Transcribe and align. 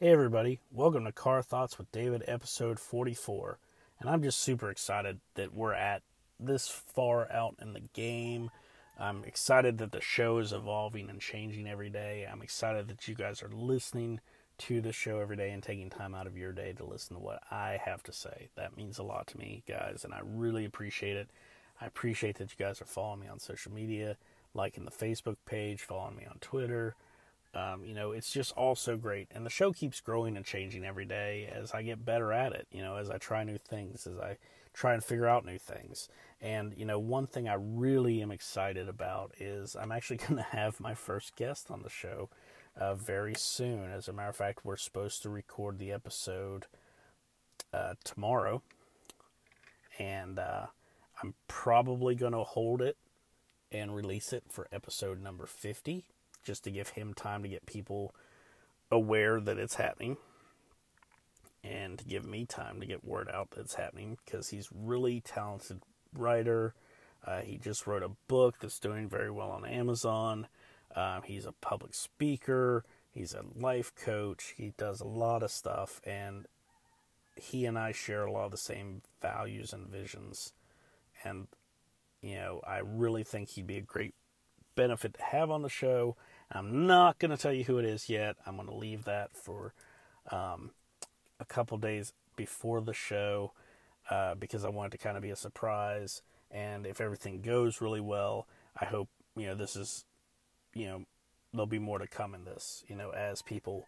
Hey, 0.00 0.08
everybody, 0.08 0.58
welcome 0.72 1.04
to 1.04 1.12
Car 1.12 1.40
Thoughts 1.40 1.78
with 1.78 1.92
David, 1.92 2.24
episode 2.26 2.80
44. 2.80 3.60
And 4.00 4.10
I'm 4.10 4.24
just 4.24 4.40
super 4.40 4.68
excited 4.68 5.20
that 5.36 5.54
we're 5.54 5.72
at 5.72 6.02
this 6.40 6.66
far 6.66 7.30
out 7.30 7.54
in 7.62 7.74
the 7.74 7.82
game. 7.92 8.50
I'm 8.98 9.22
excited 9.22 9.78
that 9.78 9.92
the 9.92 10.00
show 10.00 10.38
is 10.38 10.52
evolving 10.52 11.08
and 11.08 11.20
changing 11.20 11.68
every 11.68 11.90
day. 11.90 12.26
I'm 12.30 12.42
excited 12.42 12.88
that 12.88 13.06
you 13.06 13.14
guys 13.14 13.40
are 13.40 13.52
listening 13.54 14.18
to 14.58 14.80
the 14.80 14.92
show 14.92 15.20
every 15.20 15.36
day 15.36 15.50
and 15.50 15.62
taking 15.62 15.90
time 15.90 16.12
out 16.12 16.26
of 16.26 16.36
your 16.36 16.52
day 16.52 16.72
to 16.72 16.84
listen 16.84 17.14
to 17.14 17.22
what 17.22 17.44
I 17.52 17.78
have 17.84 18.02
to 18.02 18.12
say. 18.12 18.48
That 18.56 18.76
means 18.76 18.98
a 18.98 19.04
lot 19.04 19.28
to 19.28 19.38
me, 19.38 19.62
guys, 19.68 20.04
and 20.04 20.12
I 20.12 20.22
really 20.24 20.64
appreciate 20.64 21.16
it. 21.16 21.30
I 21.80 21.86
appreciate 21.86 22.38
that 22.38 22.50
you 22.50 22.66
guys 22.66 22.82
are 22.82 22.86
following 22.86 23.20
me 23.20 23.28
on 23.28 23.38
social 23.38 23.70
media, 23.70 24.16
liking 24.54 24.86
the 24.86 24.90
Facebook 24.90 25.36
page, 25.46 25.82
following 25.82 26.16
me 26.16 26.26
on 26.28 26.38
Twitter. 26.40 26.96
Um, 27.54 27.84
you 27.84 27.94
know, 27.94 28.10
it's 28.10 28.32
just 28.32 28.52
all 28.52 28.74
so 28.74 28.96
great. 28.96 29.28
And 29.30 29.46
the 29.46 29.50
show 29.50 29.72
keeps 29.72 30.00
growing 30.00 30.36
and 30.36 30.44
changing 30.44 30.84
every 30.84 31.04
day 31.04 31.48
as 31.52 31.72
I 31.72 31.82
get 31.82 32.04
better 32.04 32.32
at 32.32 32.52
it, 32.52 32.66
you 32.72 32.82
know, 32.82 32.96
as 32.96 33.10
I 33.10 33.18
try 33.18 33.44
new 33.44 33.58
things, 33.58 34.06
as 34.06 34.18
I 34.18 34.38
try 34.72 34.92
and 34.92 35.04
figure 35.04 35.28
out 35.28 35.46
new 35.46 35.58
things. 35.58 36.08
And, 36.40 36.74
you 36.76 36.84
know, 36.84 36.98
one 36.98 37.28
thing 37.28 37.48
I 37.48 37.54
really 37.54 38.20
am 38.22 38.32
excited 38.32 38.88
about 38.88 39.32
is 39.38 39.76
I'm 39.76 39.92
actually 39.92 40.16
going 40.28 40.36
to 40.36 40.42
have 40.42 40.80
my 40.80 40.94
first 40.94 41.36
guest 41.36 41.70
on 41.70 41.82
the 41.82 41.90
show 41.90 42.28
uh, 42.76 42.94
very 42.94 43.34
soon. 43.36 43.90
As 43.90 44.08
a 44.08 44.12
matter 44.12 44.30
of 44.30 44.36
fact, 44.36 44.64
we're 44.64 44.76
supposed 44.76 45.22
to 45.22 45.30
record 45.30 45.78
the 45.78 45.92
episode 45.92 46.66
uh, 47.72 47.94
tomorrow. 48.02 48.62
And 49.96 50.40
uh, 50.40 50.66
I'm 51.22 51.34
probably 51.46 52.16
going 52.16 52.32
to 52.32 52.42
hold 52.42 52.82
it 52.82 52.96
and 53.70 53.94
release 53.94 54.32
it 54.32 54.44
for 54.48 54.66
episode 54.72 55.22
number 55.22 55.46
50 55.46 56.04
just 56.44 56.64
to 56.64 56.70
give 56.70 56.90
him 56.90 57.14
time 57.14 57.42
to 57.42 57.48
get 57.48 57.66
people 57.66 58.14
aware 58.90 59.40
that 59.40 59.58
it's 59.58 59.74
happening 59.74 60.16
and 61.64 61.98
to 61.98 62.04
give 62.04 62.24
me 62.24 62.44
time 62.44 62.80
to 62.80 62.86
get 62.86 63.04
word 63.04 63.28
out 63.32 63.50
that 63.50 63.60
it's 63.60 63.74
happening 63.74 64.18
because 64.24 64.50
he's 64.50 64.68
really 64.72 65.20
talented 65.20 65.80
writer. 66.16 66.74
Uh, 67.26 67.40
he 67.40 67.56
just 67.56 67.86
wrote 67.86 68.02
a 68.02 68.10
book 68.28 68.56
that's 68.60 68.78
doing 68.78 69.08
very 69.08 69.30
well 69.30 69.50
on 69.50 69.64
Amazon. 69.64 70.46
Um, 70.94 71.22
he's 71.24 71.46
a 71.46 71.52
public 71.52 71.94
speaker. 71.94 72.84
He's 73.10 73.34
a 73.34 73.44
life 73.58 73.94
coach. 73.94 74.54
He 74.56 74.74
does 74.76 75.00
a 75.00 75.06
lot 75.06 75.42
of 75.42 75.50
stuff, 75.50 76.00
and 76.04 76.46
he 77.36 77.64
and 77.64 77.78
I 77.78 77.92
share 77.92 78.24
a 78.24 78.32
lot 78.32 78.46
of 78.46 78.50
the 78.50 78.56
same 78.56 79.02
values 79.22 79.72
and 79.72 79.88
visions. 79.88 80.52
And 81.24 81.46
you 82.20 82.36
know, 82.36 82.60
I 82.66 82.78
really 82.78 83.22
think 83.22 83.50
he'd 83.50 83.66
be 83.66 83.78
a 83.78 83.82
great 83.82 84.14
benefit 84.74 85.14
to 85.14 85.22
have 85.22 85.50
on 85.50 85.62
the 85.62 85.68
show. 85.68 86.16
I'm 86.50 86.86
not 86.86 87.18
going 87.18 87.30
to 87.30 87.36
tell 87.36 87.52
you 87.52 87.64
who 87.64 87.78
it 87.78 87.84
is 87.84 88.08
yet. 88.08 88.36
I'm 88.46 88.56
going 88.56 88.68
to 88.68 88.74
leave 88.74 89.04
that 89.04 89.36
for 89.36 89.72
um, 90.30 90.70
a 91.40 91.44
couple 91.44 91.78
days 91.78 92.12
before 92.36 92.80
the 92.80 92.94
show 92.94 93.52
uh, 94.10 94.34
because 94.34 94.64
I 94.64 94.68
want 94.68 94.92
it 94.92 94.98
to 94.98 95.02
kind 95.02 95.16
of 95.16 95.22
be 95.22 95.30
a 95.30 95.36
surprise. 95.36 96.22
And 96.50 96.86
if 96.86 97.00
everything 97.00 97.40
goes 97.40 97.80
really 97.80 98.00
well, 98.00 98.46
I 98.80 98.84
hope 98.84 99.08
you 99.36 99.46
know 99.46 99.54
this 99.54 99.74
is 99.74 100.04
you 100.74 100.86
know 100.86 101.04
there'll 101.52 101.66
be 101.66 101.78
more 101.78 101.98
to 101.98 102.06
come 102.06 102.34
in 102.34 102.44
this. 102.44 102.84
You 102.88 102.96
know, 102.96 103.10
as 103.10 103.42
people 103.42 103.86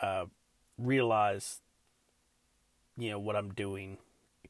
uh, 0.00 0.26
realize 0.78 1.60
you 2.96 3.10
know 3.10 3.18
what 3.18 3.36
I'm 3.36 3.52
doing 3.52 3.98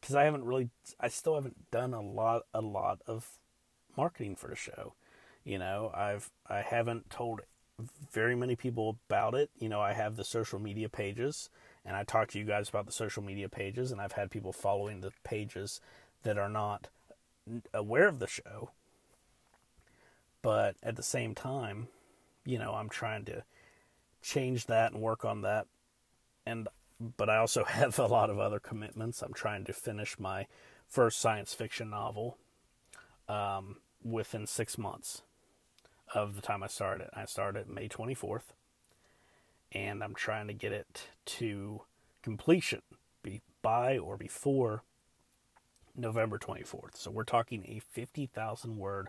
because 0.00 0.14
I 0.14 0.24
haven't 0.24 0.44
really, 0.44 0.70
I 1.00 1.08
still 1.08 1.34
haven't 1.34 1.70
done 1.70 1.92
a 1.92 2.00
lot, 2.00 2.42
a 2.54 2.60
lot 2.60 3.00
of 3.06 3.38
marketing 3.96 4.36
for 4.36 4.48
the 4.48 4.56
show. 4.56 4.94
You 5.44 5.58
know, 5.58 5.90
I've 5.94 6.30
I 6.48 6.60
haven't 6.62 7.10
told 7.10 7.40
very 8.10 8.34
many 8.34 8.56
people 8.56 8.98
about 9.08 9.34
it. 9.34 9.50
You 9.58 9.68
know, 9.68 9.80
I 9.80 9.92
have 9.92 10.16
the 10.16 10.24
social 10.24 10.58
media 10.58 10.88
pages, 10.88 11.48
and 11.84 11.96
I 11.96 12.04
talk 12.04 12.28
to 12.28 12.38
you 12.38 12.44
guys 12.44 12.68
about 12.68 12.86
the 12.86 12.92
social 12.92 13.22
media 13.22 13.48
pages, 13.48 13.92
and 13.92 14.00
I've 14.00 14.12
had 14.12 14.30
people 14.30 14.52
following 14.52 15.00
the 15.00 15.12
pages 15.24 15.80
that 16.22 16.38
are 16.38 16.48
not 16.48 16.88
aware 17.72 18.08
of 18.08 18.18
the 18.18 18.26
show. 18.26 18.70
But 20.42 20.76
at 20.82 20.96
the 20.96 21.02
same 21.02 21.34
time, 21.34 21.88
you 22.44 22.58
know, 22.58 22.74
I'm 22.74 22.88
trying 22.88 23.24
to 23.26 23.44
change 24.22 24.66
that 24.66 24.92
and 24.92 25.00
work 25.00 25.24
on 25.24 25.42
that. 25.42 25.66
And 26.46 26.68
but 27.16 27.30
I 27.30 27.36
also 27.36 27.64
have 27.68 27.98
a 27.98 28.06
lot 28.06 28.30
of 28.30 28.38
other 28.38 28.58
commitments. 28.58 29.22
I'm 29.22 29.34
trying 29.34 29.64
to 29.64 29.72
finish 29.72 30.18
my 30.18 30.46
first 30.88 31.20
science 31.20 31.54
fiction 31.54 31.90
novel 31.90 32.38
um, 33.28 33.76
within 34.02 34.46
six 34.46 34.78
months 34.78 35.22
of 36.14 36.36
the 36.36 36.42
time 36.42 36.62
I 36.62 36.66
started. 36.68 37.08
I 37.14 37.24
started 37.24 37.68
May 37.68 37.88
24th, 37.88 38.54
and 39.72 40.02
I'm 40.02 40.14
trying 40.14 40.46
to 40.48 40.54
get 40.54 40.72
it 40.72 41.08
to 41.26 41.82
completion 42.22 42.82
be 43.22 43.40
by 43.62 43.98
or 43.98 44.16
before 44.16 44.82
November 45.96 46.38
24th. 46.38 46.96
So 46.96 47.10
we're 47.10 47.24
talking 47.24 47.64
a 47.66 47.80
50,000 47.80 48.76
word 48.76 49.08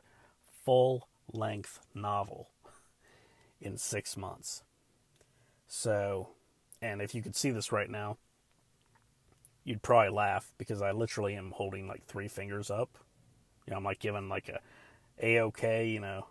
full 0.64 1.08
length 1.32 1.80
novel 1.94 2.50
in 3.62 3.78
six 3.78 4.18
months. 4.18 4.64
So, 5.68 6.30
and 6.82 7.02
if 7.02 7.14
you 7.14 7.22
could 7.22 7.36
see 7.36 7.52
this 7.52 7.72
right 7.72 7.90
now, 7.90 8.18
you'd 9.64 9.84
probably 9.84 10.10
laugh 10.10 10.52
because 10.58 10.82
I 10.82 10.92
literally 10.92 11.36
am 11.36 11.52
holding 11.52 11.88
like 11.88 12.06
three 12.06 12.28
fingers 12.28 12.72
up. 12.72 12.98
You 13.68 13.72
know, 13.72 13.78
I'm 13.78 13.84
like 13.84 14.00
giving 14.00 14.30
like 14.30 14.50
a 14.50 14.60
A-OK, 15.22 15.90
you 15.90 16.00
know, 16.00 16.26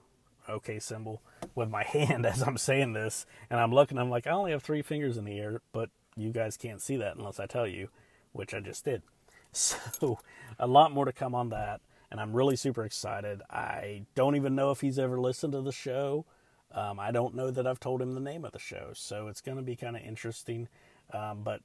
OK 0.49 0.79
symbol 0.79 1.23
with 1.55 1.71
my 1.71 1.83
hand 1.85 2.27
as 2.27 2.43
I'm 2.43 2.59
saying 2.59 2.93
this, 2.93 3.27
and 3.51 3.61
I'm 3.61 3.73
looking. 3.73 3.99
I'm 3.99 4.11
like, 4.11 4.27
I 4.27 4.31
only 4.31 4.53
have 4.53 4.63
three 4.63 4.83
fingers 4.83 5.17
in 5.17 5.25
the 5.25 5.39
air, 5.39 5.61
but 5.73 5.91
you 6.17 6.31
guys 6.31 6.57
can't 6.57 6.81
see 6.81 6.97
that 6.97 7.17
unless 7.17 7.39
I 7.39 7.47
tell 7.47 7.67
you, 7.67 7.89
which 8.33 8.55
I 8.55 8.61
just 8.61 8.85
did. 8.85 9.03
So, 9.51 10.19
a 10.59 10.67
lot 10.67 10.93
more 10.93 11.07
to 11.07 11.13
come 11.13 11.35
on 11.35 11.49
that, 11.49 11.81
and 12.11 12.21
I'm 12.21 12.35
really 12.35 12.55
super 12.55 12.85
excited. 12.85 13.41
I 13.49 14.03
don't 14.15 14.37
even 14.37 14.55
know 14.55 14.71
if 14.73 14.83
he's 14.83 14.99
ever 14.99 15.19
listened 15.19 15.55
to 15.55 15.63
the 15.63 15.73
show. 15.73 16.27
Um, 16.71 17.01
I 17.01 17.11
don't 17.13 17.35
know 17.35 17.51
that 17.51 17.67
I've 17.67 17.81
told 17.81 18.03
him 18.03 18.13
the 18.13 18.21
name 18.21 18.45
of 18.45 18.53
the 18.53 18.59
show, 18.59 18.91
so 18.93 19.29
it's 19.29 19.41
going 19.41 19.57
to 19.57 19.63
be 19.63 19.75
kind 19.75 19.97
of 19.97 20.03
interesting. 20.03 20.69
Um, 21.15 21.41
but 21.43 21.63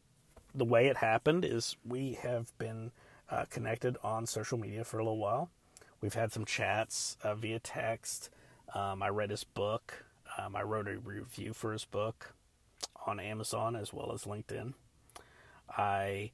the 0.55 0.65
way 0.65 0.87
it 0.87 0.97
happened 0.97 1.43
is 1.43 1.75
we 1.85 2.13
have 2.21 2.57
been 2.57 2.91
uh, 3.29 3.45
connected 3.49 3.97
on 4.01 4.25
social 4.25 4.57
media 4.57 4.83
for 4.83 4.99
a 4.99 5.03
little 5.03 5.17
while. 5.17 5.49
We've 6.01 6.13
had 6.13 6.31
some 6.31 6.45
chats 6.45 7.17
uh, 7.23 7.35
via 7.35 7.59
text. 7.59 8.29
Um, 8.73 9.03
I 9.03 9.09
read 9.09 9.29
his 9.29 9.43
book. 9.43 10.05
Um, 10.37 10.55
I 10.55 10.63
wrote 10.63 10.87
a 10.87 10.97
review 10.97 11.53
for 11.53 11.73
his 11.73 11.85
book 11.85 12.33
on 13.05 13.19
Amazon 13.19 13.75
as 13.75 13.93
well 13.93 14.11
as 14.13 14.23
LinkedIn. 14.23 14.73
I, 15.69 16.31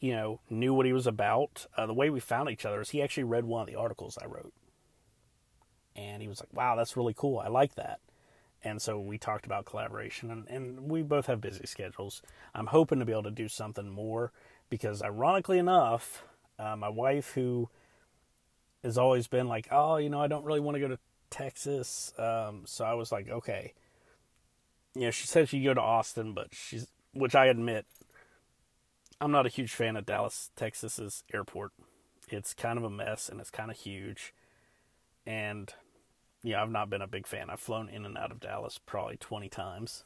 you 0.00 0.12
know, 0.12 0.40
knew 0.48 0.74
what 0.74 0.86
he 0.86 0.92
was 0.92 1.06
about. 1.06 1.66
Uh, 1.76 1.86
the 1.86 1.94
way 1.94 2.10
we 2.10 2.20
found 2.20 2.50
each 2.50 2.64
other 2.64 2.80
is 2.80 2.90
he 2.90 3.02
actually 3.02 3.24
read 3.24 3.44
one 3.44 3.62
of 3.62 3.68
the 3.68 3.76
articles 3.76 4.18
I 4.20 4.26
wrote. 4.26 4.52
And 5.94 6.22
he 6.22 6.28
was 6.28 6.40
like, 6.40 6.52
wow, 6.52 6.76
that's 6.76 6.96
really 6.96 7.14
cool. 7.16 7.38
I 7.38 7.48
like 7.48 7.74
that. 7.74 8.00
And 8.62 8.82
so 8.82 8.98
we 8.98 9.16
talked 9.16 9.46
about 9.46 9.64
collaboration, 9.64 10.30
and, 10.30 10.48
and 10.48 10.90
we 10.90 11.02
both 11.02 11.26
have 11.26 11.40
busy 11.40 11.66
schedules. 11.66 12.20
I'm 12.54 12.66
hoping 12.66 12.98
to 12.98 13.04
be 13.04 13.12
able 13.12 13.22
to 13.24 13.30
do 13.30 13.48
something 13.48 13.88
more 13.88 14.32
because, 14.68 15.02
ironically 15.02 15.58
enough, 15.58 16.24
uh, 16.58 16.74
my 16.74 16.88
wife, 16.88 17.32
who 17.34 17.68
has 18.82 18.98
always 18.98 19.28
been 19.28 19.46
like, 19.46 19.68
oh, 19.70 19.98
you 19.98 20.08
know, 20.08 20.20
I 20.20 20.26
don't 20.26 20.44
really 20.44 20.60
want 20.60 20.74
to 20.74 20.80
go 20.80 20.88
to 20.88 20.98
Texas. 21.30 22.12
Um, 22.18 22.62
so 22.66 22.84
I 22.84 22.94
was 22.94 23.12
like, 23.12 23.28
okay. 23.28 23.74
You 24.94 25.02
know, 25.02 25.10
she 25.10 25.26
said 25.26 25.48
she'd 25.48 25.64
go 25.64 25.74
to 25.74 25.80
Austin, 25.80 26.32
but 26.32 26.48
she's, 26.52 26.86
which 27.12 27.34
I 27.34 27.46
admit, 27.46 27.86
I'm 29.20 29.30
not 29.30 29.46
a 29.46 29.50
huge 29.50 29.72
fan 29.72 29.96
of 29.96 30.06
Dallas, 30.06 30.50
Texas's 30.56 31.24
airport. 31.32 31.72
It's 32.28 32.54
kind 32.54 32.78
of 32.78 32.84
a 32.84 32.90
mess 32.90 33.28
and 33.28 33.40
it's 33.40 33.50
kind 33.50 33.70
of 33.70 33.76
huge. 33.76 34.34
And 35.26 35.72
yeah, 36.42 36.62
I've 36.62 36.70
not 36.70 36.90
been 36.90 37.02
a 37.02 37.06
big 37.06 37.26
fan. 37.26 37.50
I've 37.50 37.60
flown 37.60 37.88
in 37.88 38.04
and 38.04 38.16
out 38.16 38.30
of 38.30 38.40
Dallas 38.40 38.78
probably 38.84 39.16
20 39.16 39.48
times 39.48 40.04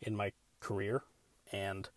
in 0.00 0.16
my 0.16 0.32
career. 0.60 1.02
And 1.52 1.88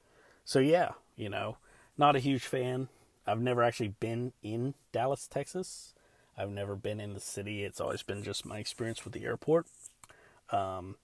so, 0.44 0.60
yeah, 0.60 0.92
you 1.16 1.30
know, 1.30 1.58
not 1.98 2.16
a 2.16 2.20
huge 2.20 2.44
fan. 2.44 2.90
I've 3.28 3.42
never 3.42 3.64
actually 3.64 3.90
been 4.00 4.34
in 4.42 4.74
Dallas, 4.92 5.28
Texas. 5.28 5.94
I've 6.42 6.50
never 6.50 6.76
been 6.76 7.00
in 7.00 7.14
the 7.14 7.20
city. 7.20 7.64
It's 7.64 7.80
always 7.80 8.02
been 8.02 8.24
just 8.24 8.46
my 8.46 8.58
experience 8.58 9.04
with 9.04 9.14
the 9.14 9.26
airport. 9.26 9.68
Um, 10.50 10.96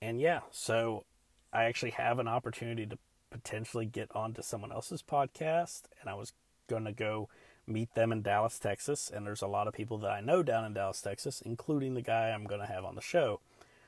and 0.00 0.20
yeah, 0.20 0.40
so 0.52 1.04
I 1.52 1.64
actually 1.64 1.90
have 1.92 2.20
an 2.20 2.28
opportunity 2.28 2.86
to 2.86 2.98
potentially 3.30 3.84
get 3.84 4.14
onto 4.14 4.42
someone 4.42 4.70
else's 4.70 5.02
podcast, 5.02 5.82
and 6.00 6.08
I 6.08 6.14
was 6.14 6.32
going 6.68 6.84
to 6.84 6.92
go 6.92 7.28
meet 7.66 7.92
them 7.94 8.12
in 8.12 8.22
Dallas, 8.22 8.60
Texas. 8.60 9.10
And 9.12 9.26
there's 9.26 9.42
a 9.42 9.48
lot 9.48 9.66
of 9.66 9.74
people 9.74 9.98
that 9.98 10.10
I 10.12 10.20
know 10.20 10.44
down 10.44 10.64
in 10.64 10.72
Dallas, 10.72 11.02
Texas, 11.02 11.42
including 11.44 11.94
the 11.94 12.02
guy 12.02 12.30
I'm 12.30 12.44
going 12.44 12.60
to 12.60 12.66
have 12.66 12.84
on 12.84 12.94
the 12.94 13.00
show. 13.00 13.40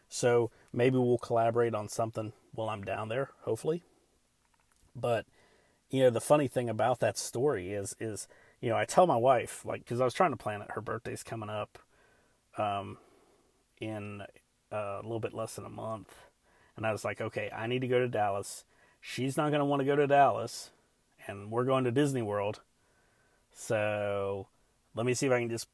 So 0.09 0.51
maybe 0.73 0.99
we'll 0.99 1.19
collaborate 1.19 1.75
on 1.75 1.89
something 1.89 2.33
while 2.53 2.69
I'm 2.69 2.83
down 2.83 3.09
there, 3.09 3.31
hopefully. 3.43 3.85
But 4.97 5.27
you 5.91 6.03
know, 6.03 6.11
the 6.11 6.21
funny 6.21 6.49
thing 6.49 6.69
about 6.69 6.99
that 7.01 7.17
story 7.17 7.73
is 7.73 7.95
is 8.01 8.27
you 8.61 8.69
know, 8.69 8.77
I 8.77 8.85
tell 8.85 9.07
my 9.07 9.17
wife, 9.17 9.65
like, 9.65 9.85
because 9.85 10.01
I 10.01 10.05
was 10.05 10.15
trying 10.15 10.33
to 10.33 10.37
plan 10.37 10.63
it. 10.63 10.71
Her 10.73 10.81
birthday's 10.81 11.23
coming 11.23 11.49
up 11.49 11.79
um, 12.59 12.99
in 13.81 14.23
uh, 14.73 14.77
a 15.01 15.03
little 15.03 15.21
bit 15.21 15.35
less 15.35 15.55
than 15.55 15.65
a 15.65 15.71
month. 15.71 16.15
And 16.77 16.87
I 16.87 16.93
was 16.93 17.05
like, 17.05 17.21
okay, 17.21 17.51
I 17.55 17.67
need 17.67 17.81
to 17.81 17.89
go 17.89 17.99
to 17.99 18.09
Dallas. 18.09 18.65
She's 19.01 19.37
not 19.37 19.51
going 19.51 19.61
to 19.61 19.65
want 19.65 19.81
to 19.81 19.87
go 19.87 19.97
to 19.97 20.07
Dallas, 20.07 20.71
and 21.27 21.51
we're 21.51 21.65
going 21.65 21.85
to 21.85 21.91
Disney 21.91 22.23
World. 22.23 22.61
So 23.53 24.49
let 24.95 25.07
me 25.07 25.15
see 25.15 25.27
if 25.27 25.33
I 25.33 25.41
can 25.41 25.51
just 25.51 25.69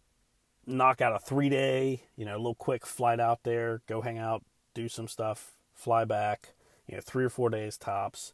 knock 0.67 1.01
out 1.01 1.15
a 1.15 1.19
three 1.19 1.49
day, 1.49 2.03
you 2.17 2.25
know, 2.25 2.37
a 2.37 2.39
little 2.39 2.55
quick 2.55 2.87
flight 2.87 3.21
out 3.21 3.43
there, 3.43 3.83
go 3.87 4.01
hang 4.01 4.19
out, 4.19 4.45
do 4.75 4.89
some 4.89 5.09
stuff, 5.09 5.53
fly 5.75 6.05
back, 6.05 6.55
you 6.87 6.95
know, 6.95 7.01
three 7.05 7.25
or 7.25 7.29
four 7.29 7.51
days 7.51 7.77
tops, 7.77 8.33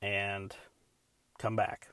and 0.00 0.56
come 1.38 1.56
back. 1.56 1.88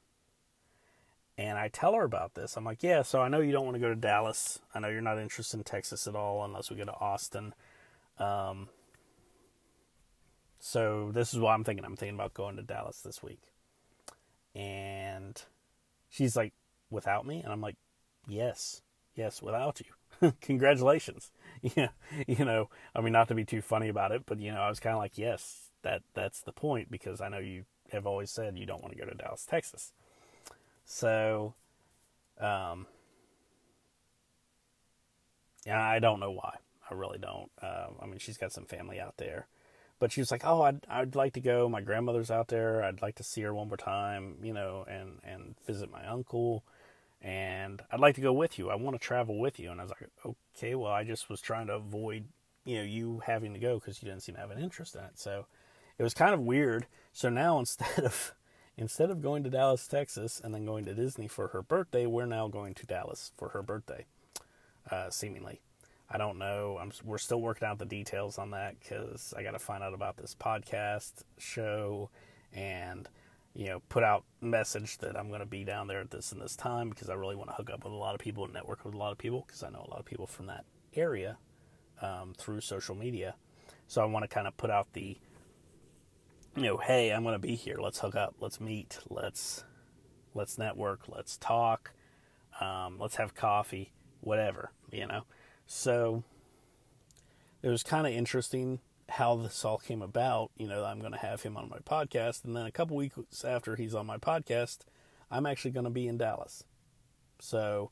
And 1.39 1.57
I 1.57 1.69
tell 1.69 1.93
her 1.93 2.03
about 2.03 2.33
this. 2.33 2.57
I'm 2.57 2.65
like, 2.65 2.83
yeah, 2.83 3.01
so 3.01 3.21
I 3.21 3.29
know 3.29 3.39
you 3.39 3.53
don't 3.53 3.63
want 3.63 3.75
to 3.75 3.79
go 3.79 3.87
to 3.87 3.95
Dallas. 3.95 4.59
I 4.75 4.79
know 4.81 4.89
you're 4.89 4.99
not 4.99 5.17
interested 5.17 5.55
in 5.55 5.63
Texas 5.63 6.05
at 6.05 6.13
all 6.13 6.43
unless 6.43 6.69
we 6.69 6.75
go 6.75 6.83
to 6.83 6.99
Austin. 6.99 7.53
Um, 8.19 8.67
so 10.59 11.11
this 11.13 11.33
is 11.33 11.39
what 11.39 11.51
I'm 11.51 11.63
thinking. 11.63 11.85
I'm 11.85 11.95
thinking 11.95 12.15
about 12.15 12.33
going 12.33 12.57
to 12.57 12.61
Dallas 12.61 12.99
this 12.99 13.23
week. 13.23 13.39
And 14.53 15.41
she's 16.09 16.35
like, 16.35 16.51
without 16.89 17.25
me? 17.25 17.39
And 17.41 17.53
I'm 17.53 17.61
like, 17.61 17.77
yes, 18.27 18.81
yes, 19.15 19.41
without 19.41 19.79
you. 19.79 20.33
Congratulations. 20.41 21.31
Yeah, 21.61 21.89
you 22.25 22.45
know, 22.45 22.69
I 22.95 23.01
mean, 23.01 23.11
not 23.11 23.27
to 23.27 23.35
be 23.35 23.43
too 23.43 23.61
funny 23.61 23.89
about 23.89 24.13
it, 24.13 24.23
but 24.25 24.39
you 24.39 24.49
know, 24.49 24.61
I 24.61 24.69
was 24.69 24.79
kind 24.79 24.93
of 24.93 25.01
like, 25.01 25.17
yes, 25.17 25.71
that 25.81 26.03
that's 26.13 26.39
the 26.39 26.53
point 26.53 26.89
because 26.89 27.19
I 27.19 27.27
know 27.27 27.39
you 27.39 27.65
have 27.91 28.07
always 28.07 28.31
said 28.31 28.57
you 28.57 28.65
don't 28.65 28.81
want 28.81 28.93
to 28.93 28.99
go 28.99 29.05
to 29.05 29.13
Dallas, 29.13 29.45
Texas. 29.45 29.91
So, 30.91 31.53
um, 32.39 32.87
yeah, 35.63 35.79
I 35.79 35.99
don't 35.99 36.19
know 36.19 36.31
why. 36.31 36.55
I 36.89 36.95
really 36.95 37.19
don't. 37.19 37.51
Uh, 37.61 37.89
I 38.01 38.07
mean, 38.07 38.17
she's 38.17 38.37
got 38.37 38.51
some 38.51 38.65
family 38.65 38.99
out 38.99 39.17
there, 39.17 39.45
but 39.99 40.11
she 40.11 40.19
was 40.19 40.31
like, 40.31 40.41
"Oh, 40.43 40.63
I'd 40.63 40.81
I'd 40.89 41.13
like 41.13 41.33
to 41.33 41.41
go. 41.41 41.69
My 41.69 41.81
grandmother's 41.81 42.31
out 42.31 42.47
there. 42.47 42.83
I'd 42.83 43.03
like 43.03 43.15
to 43.17 43.23
see 43.23 43.41
her 43.41 43.53
one 43.53 43.67
more 43.67 43.77
time, 43.77 44.37
you 44.41 44.51
know, 44.51 44.83
and 44.89 45.19
and 45.23 45.55
visit 45.67 45.91
my 45.91 46.05
uncle." 46.07 46.63
And 47.21 47.83
I'd 47.91 47.99
like 47.99 48.15
to 48.15 48.21
go 48.21 48.33
with 48.33 48.57
you. 48.57 48.71
I 48.71 48.75
want 48.75 48.99
to 48.99 49.05
travel 49.05 49.37
with 49.39 49.59
you. 49.59 49.69
And 49.71 49.79
I 49.79 49.83
was 49.83 49.91
like, 49.91 50.09
okay, 50.55 50.73
well, 50.73 50.91
I 50.91 51.03
just 51.03 51.29
was 51.29 51.41
trying 51.41 51.67
to 51.67 51.73
avoid, 51.73 52.23
you 52.63 52.77
know, 52.77 52.83
you 52.83 53.21
having 53.25 53.53
to 53.53 53.59
go 53.59 53.77
because 53.77 54.01
you 54.01 54.07
didn't 54.09 54.23
seem 54.23 54.35
to 54.35 54.41
have 54.41 54.51
an 54.51 54.63
interest 54.63 54.95
in 54.95 55.03
it. 55.03 55.19
So 55.19 55.45
it 55.97 56.03
was 56.03 56.13
kind 56.13 56.33
of 56.33 56.39
weird. 56.39 56.87
So 57.11 57.29
now 57.29 57.59
instead 57.61 58.05
of 58.05 58.33
instead 58.79 59.11
of 59.11 59.21
going 59.21 59.43
to 59.43 59.49
Dallas, 59.49 59.85
Texas, 59.87 60.39
and 60.41 60.55
then 60.55 60.65
going 60.65 60.85
to 60.85 60.93
Disney 60.93 61.27
for 61.27 61.49
her 61.49 61.61
birthday, 61.61 62.05
we're 62.05 62.25
now 62.25 62.47
going 62.47 62.73
to 62.75 62.85
Dallas 62.85 63.33
for 63.37 63.49
her 63.49 63.61
birthday, 63.61 64.05
uh, 64.89 65.09
seemingly. 65.09 65.59
I 66.09 66.17
don't 66.17 66.39
know. 66.39 66.77
I'm, 66.81 66.91
we're 67.03 67.17
still 67.17 67.41
working 67.41 67.67
out 67.67 67.77
the 67.77 67.85
details 67.85 68.37
on 68.37 68.51
that 68.51 68.79
because 68.79 69.33
I 69.37 69.43
got 69.43 69.51
to 69.51 69.59
find 69.59 69.83
out 69.83 69.93
about 69.93 70.15
this 70.15 70.33
podcast 70.33 71.23
show 71.37 72.09
and 72.53 73.07
you 73.53 73.67
know 73.67 73.81
put 73.89 74.03
out 74.03 74.23
message 74.41 74.97
that 74.99 75.19
I'm 75.19 75.27
going 75.27 75.41
to 75.41 75.45
be 75.45 75.65
down 75.65 75.87
there 75.87 75.99
at 75.99 76.09
this 76.09 76.31
and 76.31 76.41
this 76.41 76.55
time 76.55 76.89
because 76.89 77.09
I 77.09 77.15
really 77.15 77.35
want 77.35 77.49
to 77.49 77.55
hook 77.55 77.69
up 77.69 77.83
with 77.83 77.93
a 77.93 77.97
lot 77.97 78.15
of 78.15 78.21
people 78.21 78.45
and 78.45 78.53
network 78.53 78.85
with 78.85 78.95
a 78.95 78.97
lot 78.97 79.11
of 79.11 79.17
people 79.17 79.43
because 79.45 79.61
I 79.61 79.69
know 79.69 79.85
a 79.85 79.91
lot 79.91 79.99
of 79.99 80.05
people 80.05 80.25
from 80.25 80.47
that 80.47 80.63
area 80.95 81.37
um, 82.01 82.33
through 82.37 82.61
social 82.61 82.95
media. 82.95 83.35
So 83.87 84.01
I 84.01 84.05
want 84.05 84.23
to 84.23 84.29
kind 84.29 84.47
of 84.47 84.55
put 84.55 84.71
out 84.71 84.93
the 84.93 85.17
you 86.55 86.63
know, 86.63 86.77
hey, 86.77 87.11
I'm 87.11 87.23
going 87.23 87.33
to 87.33 87.39
be 87.39 87.55
here. 87.55 87.77
Let's 87.79 87.99
hook 87.99 88.15
up. 88.15 88.35
Let's 88.39 88.59
meet. 88.59 88.99
Let's 89.09 89.63
let's 90.33 90.57
network. 90.57 91.01
Let's 91.07 91.37
talk. 91.37 91.91
Um, 92.59 92.97
let's 92.99 93.15
have 93.15 93.35
coffee. 93.35 93.91
Whatever, 94.21 94.71
you 94.91 95.07
know. 95.07 95.23
So 95.65 96.23
it 97.61 97.69
was 97.69 97.83
kind 97.83 98.07
of 98.07 98.13
interesting 98.13 98.79
how 99.07 99.35
this 99.37 99.63
all 99.65 99.77
came 99.77 100.01
about. 100.01 100.51
You 100.57 100.67
know, 100.67 100.83
I'm 100.83 100.99
going 100.99 101.13
to 101.13 101.17
have 101.17 101.41
him 101.41 101.57
on 101.57 101.69
my 101.69 101.79
podcast, 101.79 102.43
and 102.45 102.55
then 102.55 102.65
a 102.65 102.71
couple 102.71 102.97
weeks 102.97 103.45
after 103.45 103.75
he's 103.75 103.95
on 103.95 104.05
my 104.05 104.17
podcast, 104.17 104.79
I'm 105.31 105.45
actually 105.45 105.71
going 105.71 105.85
to 105.85 105.89
be 105.89 106.07
in 106.07 106.17
Dallas. 106.17 106.63
So 107.39 107.91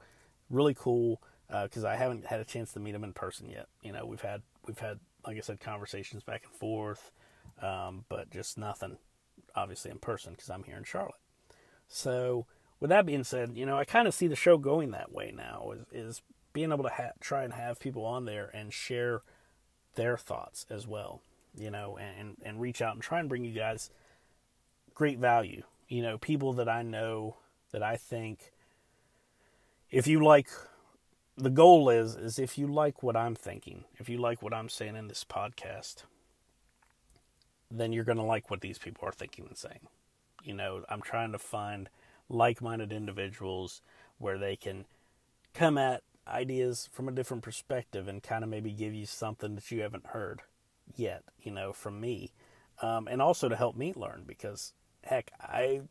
really 0.50 0.74
cool 0.74 1.22
because 1.64 1.84
uh, 1.84 1.90
I 1.90 1.96
haven't 1.96 2.26
had 2.26 2.40
a 2.40 2.46
chance 2.46 2.74
to 2.74 2.80
meet 2.80 2.96
him 2.96 3.04
in 3.04 3.14
person 3.14 3.50
yet. 3.50 3.68
You 3.82 3.94
know, 3.94 4.06
we've 4.06 4.22
had 4.22 4.42
we've 4.66 4.80
had 4.80 5.00
like 5.26 5.38
I 5.38 5.42
said 5.42 5.60
conversations 5.60 6.24
back 6.24 6.44
and 6.46 6.54
forth, 6.54 7.12
um, 7.62 8.06
but 8.10 8.30
just 8.30 8.58
nothing 8.58 8.98
obviously 9.56 9.92
in 9.92 9.98
person 9.98 10.34
because 10.34 10.50
I'm 10.50 10.64
here 10.64 10.78
in 10.78 10.84
Charlotte. 10.84 11.16
So 11.88 12.46
with 12.80 12.90
that 12.90 13.06
being 13.06 13.24
said, 13.24 13.52
you 13.56 13.66
know 13.66 13.78
I 13.78 13.86
kind 13.86 14.08
of 14.08 14.14
see 14.14 14.28
the 14.28 14.36
show 14.36 14.58
going 14.58 14.92
that 14.92 15.12
way 15.12 15.34
now. 15.36 15.72
Is, 15.72 15.86
is 15.92 16.22
being 16.54 16.72
able 16.72 16.84
to 16.84 16.90
ha- 16.90 17.12
try 17.20 17.44
and 17.44 17.54
have 17.54 17.80
people 17.80 18.06
on 18.06 18.26
there 18.26 18.50
and 18.54 18.74
share 18.74 19.22
their 19.96 20.18
thoughts 20.18 20.66
as 20.70 20.88
well, 20.88 21.22
you 21.56 21.70
know, 21.70 21.98
and, 21.98 22.38
and 22.44 22.62
reach 22.62 22.82
out 22.82 22.94
and 22.94 23.04
try 23.04 23.20
and 23.20 23.30
bring 23.30 23.44
you 23.44 23.52
guys 23.54 23.90
great 24.94 25.20
value. 25.20 25.64
You 25.88 26.02
know, 26.02 26.18
people 26.18 26.54
that 26.54 26.70
I 26.70 26.82
know 26.82 27.38
that 27.72 27.84
I 27.84 27.96
think 27.96 28.52
if 29.92 30.08
you 30.08 30.24
like 30.24 30.50
the 31.38 31.50
goal 31.50 31.90
is 31.90 32.16
is 32.16 32.40
if 32.40 32.58
you 32.58 32.68
like 32.68 33.04
what 33.04 33.16
I'm 33.16 33.36
thinking, 33.36 33.86
if 33.98 34.10
you 34.10 34.18
like 34.18 34.42
what 34.42 34.54
I'm 34.54 34.70
saying 34.70 34.96
in 34.96 35.08
this 35.08 35.24
podcast, 35.24 36.04
then 37.70 37.92
you're 37.92 38.04
going 38.04 38.18
to 38.18 38.24
like 38.24 38.50
what 38.50 38.62
these 38.62 38.78
people 38.78 39.08
are 39.08 39.12
thinking 39.12 39.46
and 39.48 39.58
saying. 39.58 39.88
You 40.44 40.54
know, 40.54 40.84
I'm 40.90 41.02
trying 41.02 41.32
to 41.34 41.40
find 41.40 41.90
like-minded 42.30 42.92
individuals 42.92 43.82
where 44.18 44.38
they 44.38 44.56
can 44.56 44.86
come 45.54 45.78
at 45.78 46.04
ideas 46.28 46.90
from 46.92 47.08
a 47.08 47.12
different 47.12 47.44
perspective 47.44 48.08
and 48.08 48.22
kind 48.22 48.44
of 48.44 48.50
maybe 48.50 48.72
give 48.72 48.94
you 48.94 49.06
something 49.06 49.56
that 49.56 49.72
you 49.72 49.82
haven't 49.82 50.08
heard 50.08 50.42
yet, 50.96 51.24
you 51.42 51.52
know, 51.52 51.74
from 51.74 52.00
me. 52.00 52.32
Um, 52.82 53.08
and 53.08 53.22
also 53.22 53.50
to 53.50 53.56
help 53.56 53.76
me 53.76 53.94
learn 53.96 54.24
because, 54.28 54.74
heck, 55.04 55.32
I, 55.42 55.82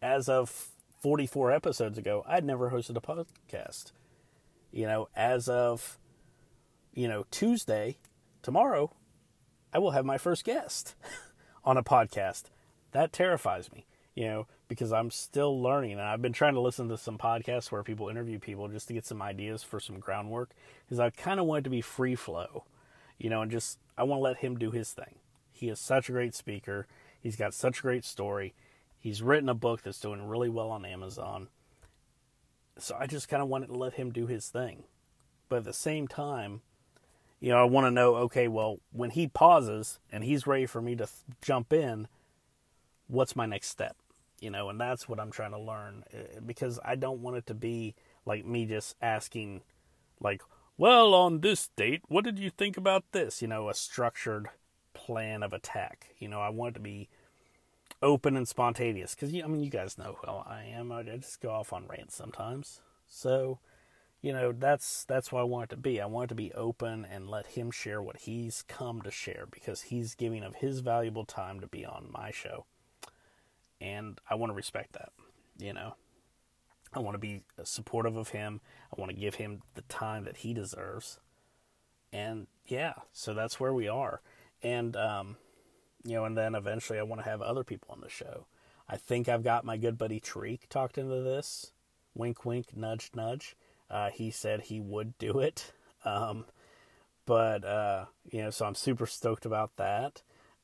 as 0.00 0.28
of 0.28 0.68
44 1.02 1.52
episodes 1.52 1.98
ago, 1.98 2.24
I'd 2.26 2.44
never 2.44 2.70
hosted 2.70 2.96
a 2.96 3.00
podcast. 3.00 3.92
You 4.72 4.86
know, 4.86 5.08
as 5.14 5.48
of, 5.48 5.98
you 6.94 7.08
know, 7.08 7.26
Tuesday, 7.30 7.98
tomorrow, 8.42 8.92
I 9.72 9.78
will 9.78 9.90
have 9.92 10.04
my 10.04 10.18
first 10.18 10.44
guest 10.44 10.94
on 11.64 11.76
a 11.76 11.82
podcast. 11.82 12.44
That 12.92 13.12
terrifies 13.12 13.70
me, 13.72 13.86
you 14.14 14.24
know, 14.24 14.46
because 14.68 14.92
I'm 14.92 15.10
still 15.10 15.60
learning. 15.60 15.92
And 15.92 16.02
I've 16.02 16.22
been 16.22 16.32
trying 16.32 16.54
to 16.54 16.60
listen 16.60 16.88
to 16.88 16.96
some 16.96 17.18
podcasts 17.18 17.70
where 17.70 17.82
people 17.82 18.08
interview 18.08 18.38
people 18.38 18.68
just 18.68 18.88
to 18.88 18.94
get 18.94 19.04
some 19.04 19.20
ideas 19.20 19.62
for 19.62 19.80
some 19.80 19.98
groundwork. 19.98 20.50
Because 20.84 21.00
I 21.00 21.10
kind 21.10 21.40
of 21.40 21.46
want 21.46 21.60
it 21.60 21.64
to 21.64 21.70
be 21.70 21.80
free 21.80 22.14
flow, 22.14 22.64
you 23.18 23.28
know, 23.28 23.42
and 23.42 23.50
just, 23.50 23.78
I 23.98 24.04
want 24.04 24.20
to 24.20 24.24
let 24.24 24.38
him 24.38 24.56
do 24.56 24.70
his 24.70 24.92
thing. 24.92 25.16
He 25.52 25.68
is 25.68 25.80
such 25.80 26.08
a 26.08 26.12
great 26.12 26.34
speaker. 26.34 26.86
He's 27.20 27.36
got 27.36 27.54
such 27.54 27.80
a 27.80 27.82
great 27.82 28.04
story. 28.04 28.54
He's 28.98 29.22
written 29.22 29.48
a 29.48 29.54
book 29.54 29.82
that's 29.82 30.00
doing 30.00 30.26
really 30.26 30.48
well 30.48 30.70
on 30.70 30.84
Amazon. 30.84 31.48
So 32.78 32.96
I 32.98 33.06
just 33.06 33.28
kind 33.28 33.42
of 33.42 33.48
wanted 33.48 33.68
to 33.68 33.78
let 33.78 33.94
him 33.94 34.10
do 34.12 34.26
his 34.26 34.48
thing. 34.48 34.84
But 35.48 35.56
at 35.56 35.64
the 35.64 35.72
same 35.72 36.08
time, 36.08 36.60
you 37.40 37.50
know, 37.50 37.58
I 37.58 37.64
want 37.64 37.86
to 37.86 37.90
know 37.90 38.16
okay, 38.16 38.48
well, 38.48 38.78
when 38.92 39.10
he 39.10 39.26
pauses 39.26 39.98
and 40.10 40.24
he's 40.24 40.46
ready 40.46 40.66
for 40.66 40.80
me 40.80 40.92
to 40.96 41.04
th- 41.04 41.10
jump 41.42 41.72
in, 41.72 42.08
what's 43.06 43.36
my 43.36 43.46
next 43.46 43.68
step? 43.68 43.96
you 44.40 44.50
know, 44.50 44.68
and 44.68 44.80
that's 44.80 45.08
what 45.08 45.20
I'm 45.20 45.30
trying 45.30 45.52
to 45.52 45.58
learn 45.58 46.04
uh, 46.12 46.40
because 46.44 46.78
I 46.84 46.94
don't 46.94 47.22
want 47.22 47.36
it 47.36 47.46
to 47.46 47.54
be 47.54 47.94
like 48.24 48.44
me 48.44 48.66
just 48.66 48.96
asking, 49.00 49.62
like, 50.20 50.42
well, 50.76 51.14
on 51.14 51.40
this 51.40 51.70
date, 51.76 52.02
what 52.08 52.24
did 52.24 52.38
you 52.38 52.50
think 52.50 52.76
about 52.76 53.04
this? 53.12 53.40
You 53.40 53.48
know, 53.48 53.68
a 53.68 53.74
structured 53.74 54.48
plan 54.92 55.42
of 55.42 55.52
attack. 55.52 56.14
You 56.18 56.28
know, 56.28 56.40
I 56.40 56.50
want 56.50 56.74
it 56.74 56.78
to 56.78 56.80
be 56.80 57.08
open 58.02 58.36
and 58.36 58.46
spontaneous 58.46 59.14
because, 59.14 59.34
I 59.34 59.46
mean, 59.46 59.62
you 59.62 59.70
guys 59.70 59.96
know 59.96 60.18
how 60.24 60.44
I 60.46 60.64
am. 60.64 60.92
I 60.92 61.02
just 61.02 61.40
go 61.40 61.50
off 61.50 61.72
on 61.72 61.86
rants 61.86 62.14
sometimes. 62.14 62.80
So, 63.08 63.58
you 64.22 64.32
know, 64.32 64.52
that's 64.52 65.04
that's 65.04 65.30
what 65.30 65.40
I 65.40 65.44
want 65.44 65.64
it 65.64 65.76
to 65.76 65.80
be. 65.80 66.00
I 66.00 66.06
want 66.06 66.24
it 66.24 66.28
to 66.28 66.34
be 66.34 66.52
open 66.52 67.06
and 67.10 67.28
let 67.28 67.46
him 67.46 67.70
share 67.70 68.02
what 68.02 68.18
he's 68.18 68.64
come 68.66 69.02
to 69.02 69.10
share 69.10 69.46
because 69.50 69.82
he's 69.82 70.14
giving 70.14 70.42
of 70.42 70.56
his 70.56 70.80
valuable 70.80 71.24
time 71.24 71.60
to 71.60 71.66
be 71.66 71.84
on 71.84 72.08
my 72.12 72.30
show 72.30 72.64
and 73.80 74.20
I 74.28 74.34
want 74.34 74.50
to 74.50 74.54
respect 74.54 74.92
that. 74.94 75.10
You 75.58 75.72
know, 75.72 75.94
I 76.92 77.00
want 77.00 77.14
to 77.14 77.18
be 77.18 77.42
supportive 77.64 78.16
of 78.16 78.30
him. 78.30 78.60
I 78.96 79.00
want 79.00 79.10
to 79.10 79.16
give 79.16 79.36
him 79.36 79.62
the 79.74 79.82
time 79.82 80.24
that 80.24 80.38
he 80.38 80.52
deserves. 80.52 81.18
And 82.12 82.46
yeah, 82.66 82.94
so 83.12 83.34
that's 83.34 83.60
where 83.60 83.72
we 83.72 83.88
are. 83.88 84.20
And 84.62 84.96
um, 84.96 85.36
you 86.04 86.14
know, 86.14 86.24
and 86.24 86.36
then 86.36 86.54
eventually 86.54 86.98
I 86.98 87.02
want 87.02 87.22
to 87.22 87.28
have 87.28 87.42
other 87.42 87.64
people 87.64 87.88
on 87.92 88.00
the 88.00 88.08
show. 88.08 88.46
I 88.88 88.96
think 88.96 89.28
I've 89.28 89.42
got 89.42 89.64
my 89.64 89.76
good 89.76 89.98
buddy 89.98 90.20
Tariq 90.20 90.68
talked 90.68 90.96
into 90.98 91.22
this. 91.22 91.72
Wink, 92.14 92.44
wink, 92.44 92.76
nudge, 92.76 93.10
nudge. 93.14 93.56
Uh, 93.90 94.10
he 94.10 94.30
said 94.30 94.62
he 94.62 94.80
would 94.80 95.16
do 95.18 95.38
it. 95.40 95.72
Um, 96.04 96.46
but 97.24 97.64
uh, 97.64 98.06
you 98.30 98.42
know, 98.42 98.50
so 98.50 98.66
I'm 98.66 98.74
super 98.74 99.06
stoked 99.06 99.46
about 99.46 99.76
that, 99.76 100.22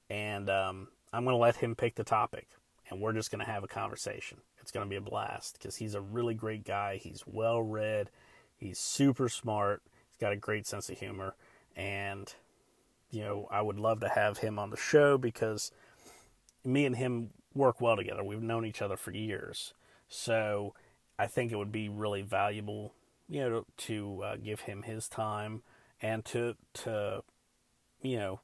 and 0.09 0.49
um, 0.49 0.89
I'm 1.13 1.25
going 1.25 1.35
to 1.35 1.39
let 1.39 1.57
him 1.57 1.75
pick 1.75 1.97
the 1.97 2.05
topic 2.05 2.47
and 2.93 3.01
we're 3.01 3.15
just 3.15 3.31
going 3.31 3.45
to 3.45 3.51
have 3.51 3.65
a 3.65 3.69
conversation. 3.69 4.39
It's 4.61 4.71
going 4.71 4.85
to 4.85 4.91
be 4.91 4.97
a 4.97 5.01
blast 5.01 5.59
because 5.59 5.77
he's 5.77 5.95
a 5.95 6.01
really 6.01 6.35
great 6.35 6.63
guy. 6.63 6.99
He's 6.99 7.25
well 7.27 7.63
read, 7.63 8.11
he's 8.57 8.79
super 8.79 9.31
smart, 9.31 9.83
he's 10.11 10.19
got 10.19 10.33
a 10.33 10.37
great 10.37 10.67
sense 10.67 10.91
of 10.91 10.99
humor, 10.99 11.35
and 11.75 12.33
you 13.11 13.23
know, 13.23 13.49
I 13.51 13.63
would 13.63 13.79
love 13.79 14.01
to 14.01 14.09
have 14.09 14.39
him 14.39 14.59
on 14.59 14.71
the 14.71 14.77
show 14.77 15.19
because 15.19 15.73
me 16.65 16.85
and 16.87 16.97
him 16.97 17.31
work 17.55 17.81
well 17.81 17.97
together. 17.97 18.23
We've 18.23 18.43
known 18.43 18.65
each 18.65 18.81
other 18.81 18.97
for 18.97 19.11
years. 19.11 19.75
So 20.09 20.75
I 21.19 21.27
think 21.27 21.53
it 21.53 21.57
would 21.57 21.73
be 21.73 21.89
really 21.89 22.23
valuable, 22.23 22.95
you 23.33 23.41
know, 23.41 23.65
to 23.79 24.23
uh, 24.23 24.37
give 24.37 24.61
him 24.61 24.83
his 24.83 25.09
time 25.09 25.63
and 26.03 26.23
to 26.27 26.55
to 26.75 27.23
you 28.03 28.19
know 28.19 28.41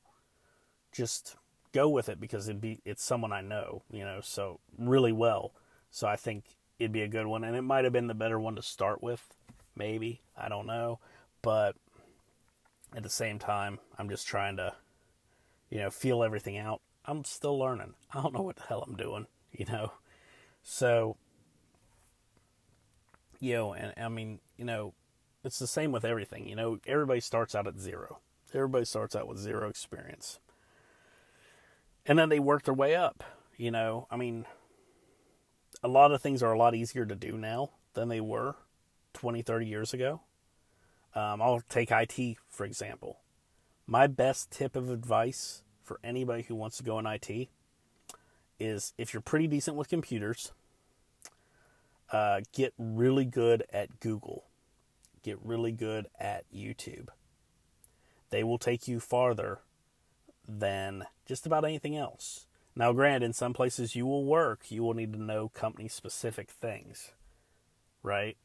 just 0.92 1.36
go 1.72 1.88
with 1.90 2.08
it 2.08 2.18
because 2.18 2.48
it'd 2.48 2.60
be 2.60 2.80
it's 2.86 3.04
someone 3.04 3.32
I 3.32 3.42
know, 3.42 3.82
you 3.90 4.02
know, 4.02 4.20
so 4.22 4.60
really 4.78 5.12
well. 5.12 5.52
So 5.90 6.08
I 6.08 6.16
think 6.16 6.44
it'd 6.78 6.92
be 6.92 7.02
a 7.02 7.08
good 7.08 7.26
one 7.26 7.44
and 7.44 7.54
it 7.54 7.62
might 7.62 7.84
have 7.84 7.92
been 7.92 8.06
the 8.06 8.14
better 8.14 8.40
one 8.40 8.54
to 8.56 8.62
start 8.62 9.02
with, 9.02 9.22
maybe. 9.76 10.22
I 10.34 10.48
don't 10.48 10.66
know, 10.66 11.00
but 11.42 11.76
at 12.96 13.02
the 13.02 13.10
same 13.10 13.38
time, 13.38 13.80
I'm 13.98 14.08
just 14.08 14.26
trying 14.26 14.56
to 14.56 14.72
you 15.68 15.80
know, 15.80 15.90
feel 15.90 16.24
everything 16.24 16.56
out. 16.56 16.80
I'm 17.04 17.24
still 17.24 17.58
learning. 17.58 17.92
I 18.14 18.22
don't 18.22 18.32
know 18.32 18.42
what 18.42 18.56
the 18.56 18.62
hell 18.62 18.82
I'm 18.86 18.96
doing, 18.96 19.26
you 19.52 19.66
know. 19.66 19.92
So 20.62 21.18
you 23.40 23.54
know, 23.54 23.74
and 23.74 23.92
I 23.96 24.08
mean, 24.08 24.40
you 24.56 24.64
know, 24.64 24.94
it's 25.44 25.58
the 25.58 25.66
same 25.66 25.92
with 25.92 26.04
everything. 26.04 26.48
You 26.48 26.56
know, 26.56 26.78
everybody 26.86 27.20
starts 27.20 27.54
out 27.54 27.66
at 27.66 27.78
zero. 27.78 28.18
Everybody 28.52 28.84
starts 28.84 29.14
out 29.14 29.28
with 29.28 29.38
zero 29.38 29.68
experience. 29.68 30.40
And 32.06 32.18
then 32.18 32.28
they 32.28 32.38
work 32.38 32.64
their 32.64 32.74
way 32.74 32.94
up. 32.96 33.22
You 33.56 33.70
know, 33.70 34.06
I 34.10 34.16
mean, 34.16 34.46
a 35.82 35.88
lot 35.88 36.12
of 36.12 36.22
things 36.22 36.42
are 36.42 36.52
a 36.52 36.58
lot 36.58 36.74
easier 36.74 37.04
to 37.04 37.14
do 37.14 37.32
now 37.32 37.70
than 37.94 38.08
they 38.08 38.20
were 38.20 38.56
20, 39.14 39.42
30 39.42 39.66
years 39.66 39.94
ago. 39.94 40.22
Um, 41.14 41.42
I'll 41.42 41.62
take 41.68 41.90
IT, 41.90 42.36
for 42.48 42.64
example. 42.64 43.20
My 43.86 44.06
best 44.06 44.50
tip 44.50 44.76
of 44.76 44.90
advice 44.90 45.62
for 45.82 45.98
anybody 46.04 46.42
who 46.42 46.54
wants 46.54 46.76
to 46.78 46.82
go 46.82 46.98
in 46.98 47.06
IT 47.06 47.48
is 48.60 48.92
if 48.98 49.12
you're 49.12 49.20
pretty 49.20 49.46
decent 49.46 49.76
with 49.76 49.88
computers, 49.88 50.52
uh, 52.12 52.40
get 52.52 52.74
really 52.78 53.24
good 53.24 53.64
at 53.72 54.00
Google, 54.00 54.44
get 55.22 55.38
really 55.42 55.72
good 55.72 56.08
at 56.18 56.44
YouTube. 56.54 57.08
They 58.30 58.44
will 58.44 58.58
take 58.58 58.88
you 58.88 59.00
farther 59.00 59.60
than 60.46 61.04
just 61.26 61.46
about 61.46 61.64
anything 61.64 61.96
else. 61.96 62.46
Now, 62.74 62.92
granted, 62.92 63.26
in 63.26 63.32
some 63.32 63.52
places 63.52 63.96
you 63.96 64.06
will 64.06 64.24
work, 64.24 64.70
you 64.70 64.82
will 64.82 64.94
need 64.94 65.12
to 65.12 65.20
know 65.20 65.48
company 65.48 65.88
specific 65.88 66.50
things, 66.50 67.12
right? 68.02 68.36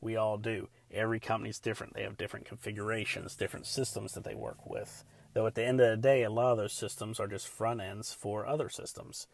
We 0.00 0.16
all 0.16 0.38
do. 0.38 0.68
Every 0.90 1.20
company's 1.20 1.58
different. 1.58 1.94
They 1.94 2.02
have 2.02 2.16
different 2.16 2.46
configurations, 2.46 3.36
different 3.36 3.66
systems 3.66 4.14
that 4.14 4.24
they 4.24 4.34
work 4.34 4.66
with. 4.68 5.04
Though 5.34 5.46
at 5.46 5.54
the 5.54 5.64
end 5.64 5.80
of 5.80 5.90
the 5.90 5.96
day, 5.96 6.22
a 6.22 6.30
lot 6.30 6.52
of 6.52 6.58
those 6.58 6.72
systems 6.72 7.20
are 7.20 7.28
just 7.28 7.46
front 7.48 7.80
ends 7.80 8.12
for 8.12 8.46
other 8.46 8.68
systems. 8.68 9.26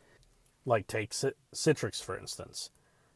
Like 0.67 0.87
take 0.87 1.11
Citrix, 1.11 2.03
for 2.03 2.19
instance. 2.19 2.71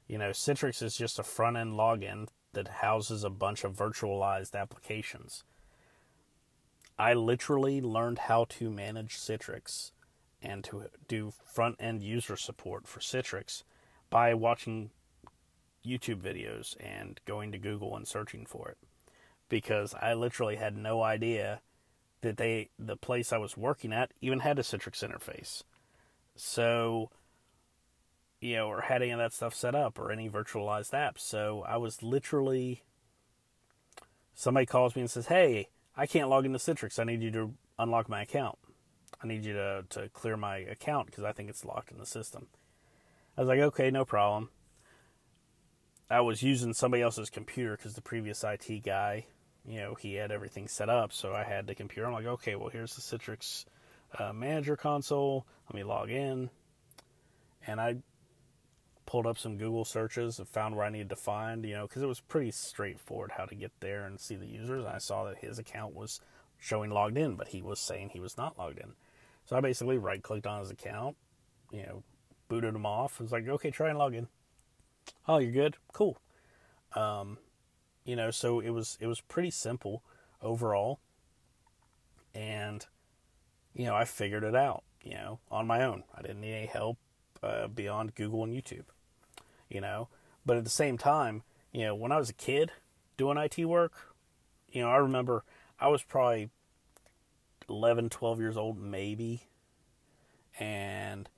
You 0.06 0.18
know, 0.18 0.30
Citrix 0.30 0.82
is 0.82 0.96
just 0.96 1.18
a 1.18 1.22
front 1.22 1.56
end 1.56 1.74
login 1.74 2.28
that 2.52 2.68
houses 2.68 3.24
a 3.24 3.30
bunch 3.30 3.64
of 3.64 3.74
virtualized 3.74 4.54
applications. 4.54 5.44
I 6.98 7.14
literally 7.14 7.80
learned 7.80 8.20
how 8.20 8.44
to 8.50 8.70
manage 8.70 9.16
Citrix 9.16 9.92
and 10.42 10.62
to 10.64 10.86
do 11.08 11.32
front 11.44 11.76
end 11.80 12.02
user 12.02 12.36
support 12.36 12.86
for 12.86 13.00
Citrix 13.00 13.62
by 14.10 14.34
watching 14.34 14.90
YouTube 15.84 16.20
videos 16.20 16.76
and 16.80 17.20
going 17.26 17.52
to 17.52 17.58
Google 17.58 17.96
and 17.96 18.06
searching 18.06 18.44
for 18.46 18.68
it. 18.68 18.78
Because 19.48 19.94
I 20.00 20.14
literally 20.14 20.56
had 20.56 20.76
no 20.76 21.02
idea 21.02 21.60
that 22.20 22.36
they 22.36 22.70
the 22.78 22.96
place 22.96 23.32
I 23.32 23.38
was 23.38 23.56
working 23.56 23.92
at 23.92 24.12
even 24.20 24.40
had 24.40 24.58
a 24.58 24.62
Citrix 24.62 25.06
interface. 25.06 25.62
So 26.36 27.10
you 28.42 28.56
know, 28.56 28.68
or 28.68 28.80
had 28.80 29.02
any 29.02 29.12
of 29.12 29.18
that 29.18 29.32
stuff 29.32 29.54
set 29.54 29.74
up 29.74 29.98
or 30.00 30.10
any 30.10 30.28
virtualized 30.28 30.90
apps. 30.90 31.20
So 31.20 31.64
I 31.66 31.76
was 31.76 32.02
literally 32.02 32.82
somebody 34.34 34.66
calls 34.66 34.96
me 34.96 35.02
and 35.02 35.10
says, 35.10 35.28
Hey, 35.28 35.68
I 35.96 36.06
can't 36.06 36.28
log 36.28 36.44
into 36.44 36.58
Citrix. 36.58 36.98
I 36.98 37.04
need 37.04 37.22
you 37.22 37.30
to 37.30 37.54
unlock 37.78 38.08
my 38.08 38.22
account. 38.22 38.58
I 39.22 39.28
need 39.28 39.44
you 39.44 39.52
to, 39.52 39.84
to 39.90 40.08
clear 40.08 40.36
my 40.36 40.56
account 40.56 41.06
because 41.06 41.22
I 41.22 41.30
think 41.30 41.50
it's 41.50 41.64
locked 41.64 41.92
in 41.92 41.98
the 41.98 42.06
system. 42.06 42.48
I 43.36 43.42
was 43.42 43.48
like, 43.48 43.60
okay, 43.60 43.90
no 43.90 44.04
problem. 44.04 44.50
I 46.10 46.20
was 46.20 46.42
using 46.42 46.74
somebody 46.74 47.02
else's 47.02 47.30
computer 47.30 47.76
because 47.76 47.94
the 47.94 48.02
previous 48.02 48.42
IT 48.42 48.82
guy, 48.84 49.26
you 49.64 49.78
know, 49.78 49.94
he 49.94 50.14
had 50.14 50.32
everything 50.32 50.66
set 50.66 50.88
up. 50.88 51.12
So 51.12 51.32
I 51.32 51.44
had 51.44 51.68
the 51.68 51.76
computer. 51.76 52.08
I'm 52.08 52.12
like, 52.12 52.26
okay, 52.26 52.56
well, 52.56 52.70
here's 52.70 52.96
the 52.96 53.00
Citrix 53.00 53.66
uh, 54.18 54.32
manager 54.32 54.76
console. 54.76 55.46
Let 55.68 55.76
me 55.76 55.84
log 55.84 56.10
in. 56.10 56.50
And 57.66 57.80
I 57.80 57.98
pulled 59.12 59.26
up 59.26 59.38
some 59.38 59.58
Google 59.58 59.84
searches 59.84 60.38
and 60.38 60.48
found 60.48 60.74
where 60.74 60.86
I 60.86 60.88
needed 60.88 61.10
to 61.10 61.16
find, 61.16 61.66
you 61.66 61.74
know, 61.74 61.86
because 61.86 62.00
it 62.00 62.06
was 62.06 62.20
pretty 62.20 62.50
straightforward 62.50 63.32
how 63.36 63.44
to 63.44 63.54
get 63.54 63.70
there 63.80 64.06
and 64.06 64.18
see 64.18 64.36
the 64.36 64.46
users. 64.46 64.86
And 64.86 64.94
I 64.94 64.96
saw 64.96 65.24
that 65.24 65.36
his 65.36 65.58
account 65.58 65.94
was 65.94 66.22
showing 66.58 66.90
logged 66.90 67.18
in, 67.18 67.34
but 67.36 67.48
he 67.48 67.60
was 67.60 67.78
saying 67.78 68.08
he 68.08 68.20
was 68.20 68.38
not 68.38 68.58
logged 68.58 68.78
in. 68.78 68.94
So 69.44 69.54
I 69.54 69.60
basically 69.60 69.98
right 69.98 70.22
clicked 70.22 70.46
on 70.46 70.60
his 70.60 70.70
account, 70.70 71.16
you 71.70 71.82
know, 71.82 72.02
booted 72.48 72.74
him 72.74 72.86
off. 72.86 73.18
I 73.20 73.24
was 73.24 73.32
like, 73.32 73.46
okay, 73.46 73.70
try 73.70 73.90
and 73.90 73.98
log 73.98 74.14
in. 74.14 74.28
Oh, 75.28 75.36
you're 75.36 75.52
good? 75.52 75.76
Cool. 75.92 76.16
Um, 76.94 77.36
you 78.06 78.16
know, 78.16 78.30
so 78.30 78.60
it 78.60 78.70
was 78.70 78.96
it 78.98 79.08
was 79.08 79.20
pretty 79.20 79.50
simple 79.50 80.02
overall. 80.40 81.00
And, 82.34 82.86
you 83.74 83.84
know, 83.84 83.94
I 83.94 84.06
figured 84.06 84.42
it 84.42 84.56
out, 84.56 84.84
you 85.02 85.16
know, 85.16 85.40
on 85.50 85.66
my 85.66 85.84
own. 85.84 86.04
I 86.16 86.22
didn't 86.22 86.40
need 86.40 86.54
any 86.54 86.66
help 86.66 86.96
uh, 87.42 87.66
beyond 87.68 88.14
Google 88.14 88.44
and 88.44 88.54
YouTube 88.54 88.84
you 89.72 89.80
know. 89.80 90.08
But 90.44 90.56
at 90.56 90.64
the 90.64 90.70
same 90.70 90.98
time, 90.98 91.42
you 91.72 91.84
know, 91.84 91.94
when 91.94 92.12
I 92.12 92.18
was 92.18 92.30
a 92.30 92.34
kid 92.34 92.72
doing 93.16 93.38
IT 93.38 93.64
work, 93.64 94.14
you 94.70 94.82
know, 94.82 94.90
I 94.90 94.96
remember 94.96 95.44
I 95.80 95.88
was 95.88 96.02
probably 96.02 96.50
11, 97.68 98.10
12 98.10 98.40
years 98.40 98.56
old, 98.56 98.78
maybe. 98.78 99.48
And 100.58 101.28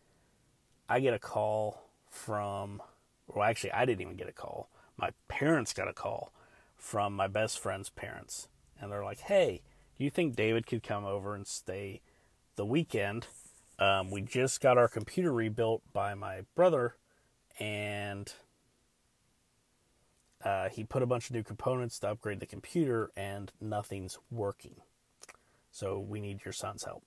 I 0.88 1.00
get 1.00 1.14
a 1.14 1.18
call 1.18 1.82
from, 2.10 2.82
well, 3.26 3.44
actually, 3.44 3.72
I 3.72 3.84
didn't 3.84 4.02
even 4.02 4.16
get 4.16 4.28
a 4.28 4.32
call. 4.32 4.68
My 4.96 5.10
parents 5.28 5.72
got 5.72 5.88
a 5.88 5.92
call 5.92 6.32
from 6.76 7.14
my 7.14 7.26
best 7.26 7.58
friend's 7.58 7.90
parents. 7.90 8.48
And 8.80 8.90
they're 8.90 9.04
like, 9.04 9.20
hey, 9.20 9.62
do 9.96 10.04
you 10.04 10.10
think 10.10 10.34
David 10.34 10.66
could 10.66 10.82
come 10.82 11.04
over 11.04 11.34
and 11.34 11.46
stay 11.46 12.00
the 12.56 12.66
weekend? 12.66 13.28
Um, 13.78 14.10
we 14.10 14.22
just 14.22 14.60
got 14.60 14.78
our 14.78 14.88
computer 14.88 15.32
rebuilt 15.32 15.82
by 15.92 16.14
my 16.14 16.42
brother 16.54 16.96
and 17.58 18.32
uh, 20.44 20.68
he 20.68 20.84
put 20.84 21.02
a 21.02 21.06
bunch 21.06 21.30
of 21.30 21.36
new 21.36 21.42
components 21.42 21.98
to 22.00 22.10
upgrade 22.10 22.40
the 22.40 22.46
computer, 22.46 23.10
and 23.16 23.52
nothing's 23.60 24.18
working. 24.30 24.76
So 25.70 25.98
we 25.98 26.20
need 26.20 26.44
your 26.44 26.52
son's 26.52 26.84
help 26.84 27.02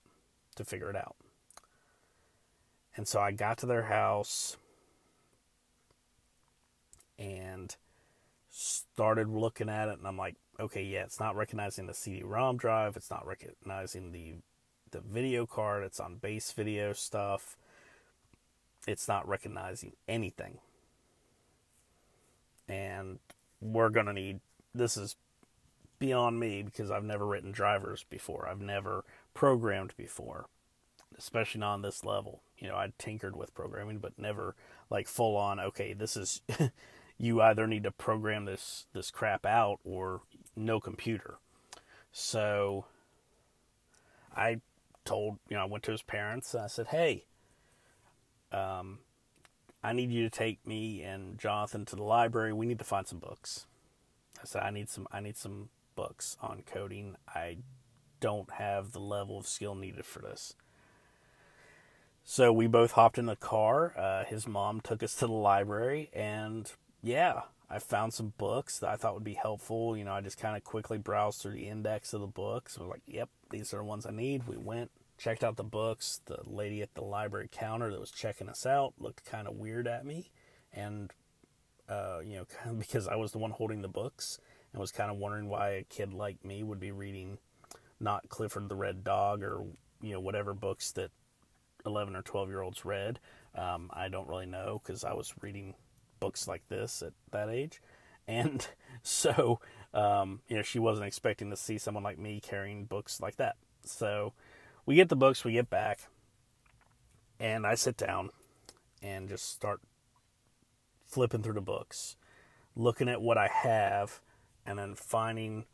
to 0.56 0.64
figure 0.64 0.90
it 0.90 0.96
out. 0.96 1.16
And 2.96 3.06
so 3.06 3.20
I 3.20 3.30
got 3.30 3.58
to 3.58 3.66
their 3.66 3.84
house 3.84 4.56
and 7.18 7.74
started 8.50 9.28
looking 9.28 9.68
at 9.68 9.88
it, 9.88 9.98
and 9.98 10.06
I'm 10.06 10.18
like, 10.18 10.34
okay, 10.58 10.82
yeah, 10.82 11.04
it's 11.04 11.20
not 11.20 11.36
recognizing 11.36 11.86
the 11.86 11.94
CD-ROM 11.94 12.56
drive, 12.56 12.96
it's 12.96 13.10
not 13.10 13.26
recognizing 13.26 14.12
the 14.12 14.34
the 14.90 15.00
video 15.00 15.44
card, 15.44 15.84
it's 15.84 16.00
on 16.00 16.16
base 16.16 16.50
video 16.52 16.94
stuff 16.94 17.58
it's 18.86 19.08
not 19.08 19.28
recognizing 19.28 19.92
anything. 20.06 20.58
And 22.68 23.18
we're 23.60 23.90
going 23.90 24.06
to 24.06 24.12
need 24.12 24.40
this 24.74 24.96
is 24.96 25.16
beyond 25.98 26.38
me 26.38 26.62
because 26.62 26.90
I've 26.90 27.04
never 27.04 27.26
written 27.26 27.52
drivers 27.52 28.04
before. 28.08 28.48
I've 28.48 28.60
never 28.60 29.04
programmed 29.34 29.94
before, 29.96 30.46
especially 31.16 31.60
not 31.60 31.74
on 31.74 31.82
this 31.82 32.04
level. 32.04 32.42
You 32.58 32.68
know, 32.68 32.76
I 32.76 32.92
tinkered 32.98 33.36
with 33.36 33.54
programming, 33.54 33.98
but 33.98 34.18
never 34.18 34.54
like 34.90 35.06
full 35.08 35.36
on. 35.36 35.58
Okay, 35.60 35.92
this 35.92 36.16
is 36.16 36.42
you 37.18 37.40
either 37.42 37.66
need 37.66 37.82
to 37.84 37.90
program 37.90 38.44
this 38.44 38.86
this 38.92 39.10
crap 39.10 39.44
out 39.44 39.80
or 39.84 40.22
no 40.56 40.80
computer. 40.80 41.38
So 42.12 42.86
I 44.34 44.60
told 45.04 45.38
you 45.48 45.56
know 45.56 45.62
I 45.62 45.66
went 45.66 45.84
to 45.84 45.92
his 45.92 46.02
parents 46.02 46.54
and 46.54 46.62
I 46.62 46.68
said, 46.68 46.88
hey, 46.88 47.24
um, 48.52 48.98
I 49.82 49.92
need 49.92 50.10
you 50.10 50.24
to 50.24 50.30
take 50.30 50.66
me 50.66 51.02
and 51.02 51.38
Jonathan 51.38 51.84
to 51.86 51.96
the 51.96 52.02
library. 52.02 52.52
We 52.52 52.66
need 52.66 52.78
to 52.78 52.84
find 52.84 53.06
some 53.06 53.18
books. 53.18 53.66
I 54.40 54.44
said, 54.44 54.62
I 54.62 54.70
need 54.70 54.88
some, 54.88 55.06
I 55.10 55.20
need 55.20 55.36
some 55.36 55.70
books 55.94 56.36
on 56.40 56.62
coding. 56.66 57.16
I 57.28 57.58
don't 58.20 58.50
have 58.52 58.92
the 58.92 59.00
level 59.00 59.38
of 59.38 59.46
skill 59.46 59.74
needed 59.74 60.04
for 60.04 60.20
this. 60.20 60.54
So 62.24 62.52
we 62.52 62.66
both 62.66 62.92
hopped 62.92 63.18
in 63.18 63.26
the 63.26 63.36
car. 63.36 63.94
Uh, 63.96 64.24
his 64.24 64.46
mom 64.46 64.80
took 64.80 65.02
us 65.02 65.14
to 65.14 65.26
the 65.26 65.32
library, 65.32 66.10
and 66.12 66.70
yeah, 67.02 67.42
I 67.70 67.78
found 67.78 68.12
some 68.12 68.34
books 68.36 68.78
that 68.80 68.90
I 68.90 68.96
thought 68.96 69.14
would 69.14 69.24
be 69.24 69.34
helpful. 69.34 69.96
You 69.96 70.04
know, 70.04 70.12
I 70.12 70.20
just 70.20 70.38
kind 70.38 70.56
of 70.56 70.62
quickly 70.62 70.98
browsed 70.98 71.40
through 71.40 71.52
the 71.52 71.68
index 71.68 72.12
of 72.12 72.20
the 72.20 72.26
books. 72.26 72.76
I 72.76 72.82
was 72.82 72.90
like, 72.90 73.02
yep, 73.06 73.30
these 73.50 73.72
are 73.72 73.78
the 73.78 73.84
ones 73.84 74.04
I 74.04 74.10
need. 74.10 74.46
We 74.46 74.58
went, 74.58 74.90
checked 75.18 75.44
out 75.44 75.56
the 75.56 75.64
books. 75.64 76.20
The 76.24 76.38
lady 76.46 76.80
at 76.80 76.94
the 76.94 77.02
library 77.02 77.48
counter 77.50 77.90
that 77.90 78.00
was 78.00 78.10
checking 78.10 78.48
us 78.48 78.64
out 78.64 78.94
looked 78.98 79.24
kind 79.24 79.46
of 79.46 79.56
weird 79.56 79.86
at 79.86 80.06
me. 80.06 80.30
And, 80.72 81.12
uh, 81.88 82.20
you 82.24 82.36
know, 82.36 82.72
because 82.78 83.08
I 83.08 83.16
was 83.16 83.32
the 83.32 83.38
one 83.38 83.50
holding 83.50 83.82
the 83.82 83.88
books 83.88 84.38
and 84.72 84.80
was 84.80 84.92
kind 84.92 85.10
of 85.10 85.18
wondering 85.18 85.48
why 85.48 85.70
a 85.70 85.82
kid 85.84 86.12
like 86.14 86.44
me 86.44 86.62
would 86.62 86.80
be 86.80 86.92
reading 86.92 87.38
not 88.00 88.28
Clifford 88.28 88.68
the 88.68 88.76
Red 88.76 89.02
Dog 89.02 89.42
or, 89.42 89.64
you 90.00 90.12
know, 90.12 90.20
whatever 90.20 90.54
books 90.54 90.92
that 90.92 91.10
11 91.84 92.14
or 92.14 92.22
12 92.22 92.48
year 92.48 92.62
olds 92.62 92.84
read. 92.84 93.18
Um, 93.54 93.90
I 93.92 94.08
don't 94.08 94.28
really 94.28 94.46
know 94.46 94.80
because 94.82 95.04
I 95.04 95.14
was 95.14 95.34
reading 95.40 95.74
books 96.20 96.46
like 96.46 96.62
this 96.68 97.02
at 97.02 97.12
that 97.32 97.48
age. 97.48 97.82
And 98.28 98.66
so, 99.02 99.60
um, 99.92 100.40
you 100.48 100.56
know, 100.56 100.62
she 100.62 100.78
wasn't 100.78 101.06
expecting 101.06 101.50
to 101.50 101.56
see 101.56 101.78
someone 101.78 102.04
like 102.04 102.18
me 102.18 102.40
carrying 102.40 102.84
books 102.84 103.20
like 103.20 103.36
that. 103.36 103.56
So 103.84 104.32
we 104.88 104.94
get 104.94 105.10
the 105.10 105.16
books, 105.16 105.44
we 105.44 105.52
get 105.52 105.68
back, 105.68 106.00
and 107.38 107.66
I 107.66 107.74
sit 107.74 107.98
down 107.98 108.30
and 109.02 109.28
just 109.28 109.52
start 109.52 109.82
flipping 111.02 111.42
through 111.42 111.52
the 111.52 111.60
books, 111.60 112.16
looking 112.74 113.06
at 113.06 113.20
what 113.20 113.36
I 113.36 113.48
have, 113.48 114.22
and 114.64 114.78
then 114.78 114.94
finding 114.94 115.66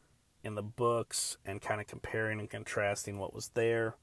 in 0.42 0.56
the 0.56 0.64
books 0.64 1.36
and 1.46 1.62
kind 1.62 1.80
of 1.80 1.86
comparing 1.86 2.40
and 2.40 2.50
contrasting 2.50 3.20
what 3.20 3.32
was 3.32 3.50
there. 3.54 3.94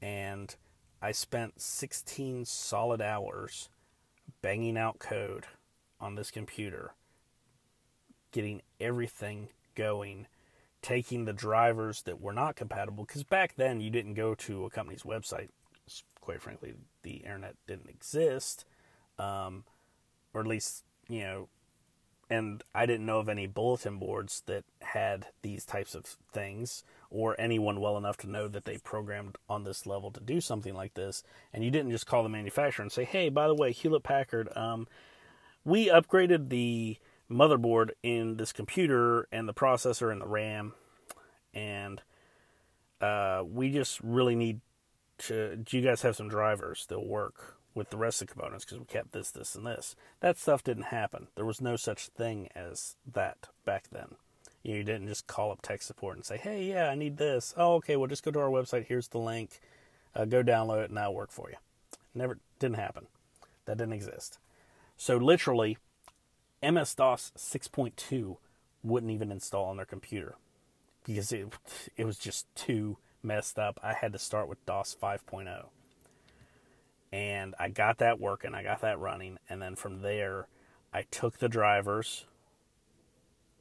And 0.00 0.56
I 1.02 1.12
spent 1.12 1.60
16 1.60 2.46
solid 2.46 3.02
hours 3.02 3.68
banging 4.40 4.78
out 4.78 4.98
code 4.98 5.44
on 6.00 6.14
this 6.14 6.30
computer, 6.30 6.94
getting 8.30 8.62
everything 8.80 9.50
going, 9.74 10.26
taking 10.82 11.24
the 11.24 11.32
drivers 11.32 12.02
that 12.02 12.20
were 12.20 12.32
not 12.32 12.56
compatible. 12.56 13.04
Because 13.04 13.22
back 13.24 13.54
then, 13.56 13.80
you 13.80 13.90
didn't 13.90 14.14
go 14.14 14.34
to 14.34 14.64
a 14.64 14.70
company's 14.70 15.04
website. 15.04 15.48
Quite 16.20 16.42
frankly, 16.42 16.74
the 17.02 17.16
internet 17.16 17.56
didn't 17.66 17.88
exist, 17.88 18.64
um, 19.18 19.64
or 20.34 20.40
at 20.40 20.46
least 20.46 20.84
you 21.08 21.20
know. 21.20 21.48
And 22.30 22.64
I 22.74 22.86
didn't 22.86 23.04
know 23.04 23.18
of 23.18 23.28
any 23.28 23.46
bulletin 23.46 23.98
boards 23.98 24.42
that 24.46 24.64
had 24.80 25.26
these 25.42 25.66
types 25.66 25.94
of 25.94 26.16
things, 26.32 26.82
or 27.10 27.38
anyone 27.38 27.80
well 27.80 27.98
enough 27.98 28.16
to 28.18 28.30
know 28.30 28.48
that 28.48 28.64
they 28.64 28.78
programmed 28.78 29.36
on 29.50 29.64
this 29.64 29.86
level 29.86 30.10
to 30.12 30.20
do 30.20 30.40
something 30.40 30.74
like 30.74 30.94
this. 30.94 31.22
And 31.52 31.62
you 31.62 31.70
didn't 31.70 31.90
just 31.90 32.06
call 32.06 32.22
the 32.22 32.28
manufacturer 32.28 32.84
and 32.84 32.92
say, 32.92 33.04
"Hey, 33.04 33.28
by 33.28 33.48
the 33.48 33.54
way, 33.54 33.72
Hewlett 33.72 34.04
Packard, 34.04 34.56
um, 34.56 34.86
we 35.64 35.88
upgraded 35.88 36.48
the 36.48 36.98
motherboard 37.32 37.90
in 38.02 38.36
this 38.36 38.52
computer 38.52 39.26
and 39.32 39.48
the 39.48 39.54
processor 39.54 40.12
and 40.12 40.20
the 40.20 40.26
RAM, 40.26 40.74
and 41.54 42.02
uh, 43.00 43.42
we 43.46 43.70
just 43.70 44.00
really 44.02 44.34
need 44.34 44.60
to. 45.18 45.56
Do 45.56 45.76
you 45.76 45.82
guys 45.82 46.02
have 46.02 46.16
some 46.16 46.28
drivers 46.28 46.86
that 46.86 47.00
work 47.00 47.56
with 47.74 47.90
the 47.90 47.96
rest 47.96 48.20
of 48.20 48.28
the 48.28 48.34
components 48.34 48.64
because 48.64 48.78
we 48.78 48.84
kept 48.84 49.12
this, 49.12 49.30
this, 49.30 49.54
and 49.54 49.66
this? 49.66 49.96
That 50.20 50.38
stuff 50.38 50.62
didn't 50.62 50.84
happen. 50.84 51.28
There 51.34 51.46
was 51.46 51.60
no 51.60 51.76
such 51.76 52.08
thing 52.08 52.48
as 52.54 52.96
that 53.12 53.48
back 53.64 53.84
then. 53.90 54.16
You 54.62 54.84
didn't 54.84 55.08
just 55.08 55.26
call 55.26 55.50
up 55.50 55.62
tech 55.62 55.82
support 55.82 56.16
and 56.16 56.24
say, 56.24 56.36
"Hey, 56.36 56.64
yeah, 56.64 56.88
I 56.88 56.94
need 56.94 57.16
this." 57.16 57.52
Oh, 57.56 57.74
okay. 57.74 57.96
Well, 57.96 58.08
just 58.08 58.22
go 58.22 58.30
to 58.30 58.40
our 58.40 58.50
website. 58.50 58.86
Here's 58.86 59.08
the 59.08 59.18
link. 59.18 59.60
Uh, 60.14 60.24
go 60.24 60.42
download 60.42 60.84
it, 60.84 60.90
and 60.90 60.96
that'll 60.96 61.14
work 61.14 61.32
for 61.32 61.50
you. 61.50 61.56
Never 62.14 62.38
didn't 62.58 62.76
happen. 62.76 63.06
That 63.64 63.78
didn't 63.78 63.94
exist. 63.94 64.38
So 64.96 65.16
literally, 65.16 65.78
MS 66.62 66.94
DOS 66.94 67.32
6.2 67.36 68.36
wouldn't 68.82 69.12
even 69.12 69.32
install 69.32 69.66
on 69.66 69.76
their 69.76 69.86
computer 69.86 70.36
because 71.04 71.32
it 71.32 71.48
it 71.96 72.04
was 72.04 72.18
just 72.18 72.46
too 72.54 72.98
messed 73.22 73.58
up. 73.58 73.78
I 73.82 73.94
had 73.94 74.12
to 74.12 74.18
start 74.18 74.48
with 74.48 74.64
DOS 74.66 74.96
5.0. 75.00 75.66
And 77.12 77.54
I 77.58 77.68
got 77.68 77.98
that 77.98 78.18
working, 78.18 78.54
I 78.54 78.62
got 78.62 78.80
that 78.80 78.98
running, 78.98 79.38
and 79.48 79.60
then 79.60 79.76
from 79.76 80.00
there 80.00 80.46
I 80.92 81.02
took 81.02 81.38
the 81.38 81.48
drivers 81.48 82.26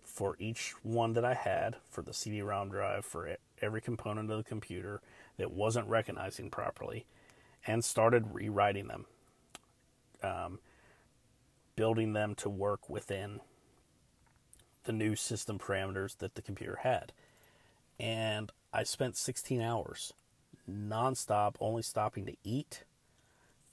for 0.03 0.35
each 0.39 0.73
one 0.83 1.13
that 1.13 1.25
I 1.25 1.33
had 1.33 1.77
for 1.89 2.01
the 2.01 2.13
CD-ROM 2.13 2.69
drive 2.69 3.05
for 3.05 3.37
every 3.61 3.81
component 3.81 4.29
of 4.29 4.37
the 4.37 4.43
computer 4.43 5.01
that 5.37 5.51
wasn't 5.51 5.87
recognizing 5.87 6.49
properly 6.49 7.05
and 7.65 7.83
started 7.83 8.33
rewriting 8.33 8.87
them. 8.87 9.05
Um, 10.23 10.59
building 11.81 12.13
them 12.13 12.35
to 12.35 12.47
work 12.47 12.91
within 12.91 13.39
the 14.83 14.91
new 14.91 15.15
system 15.15 15.57
parameters 15.57 16.15
that 16.19 16.35
the 16.35 16.41
computer 16.43 16.81
had. 16.83 17.11
And 17.99 18.51
I 18.71 18.83
spent 18.83 19.17
16 19.17 19.59
hours 19.59 20.13
nonstop, 20.69 21.55
only 21.59 21.81
stopping 21.81 22.27
to 22.27 22.35
eat, 22.43 22.83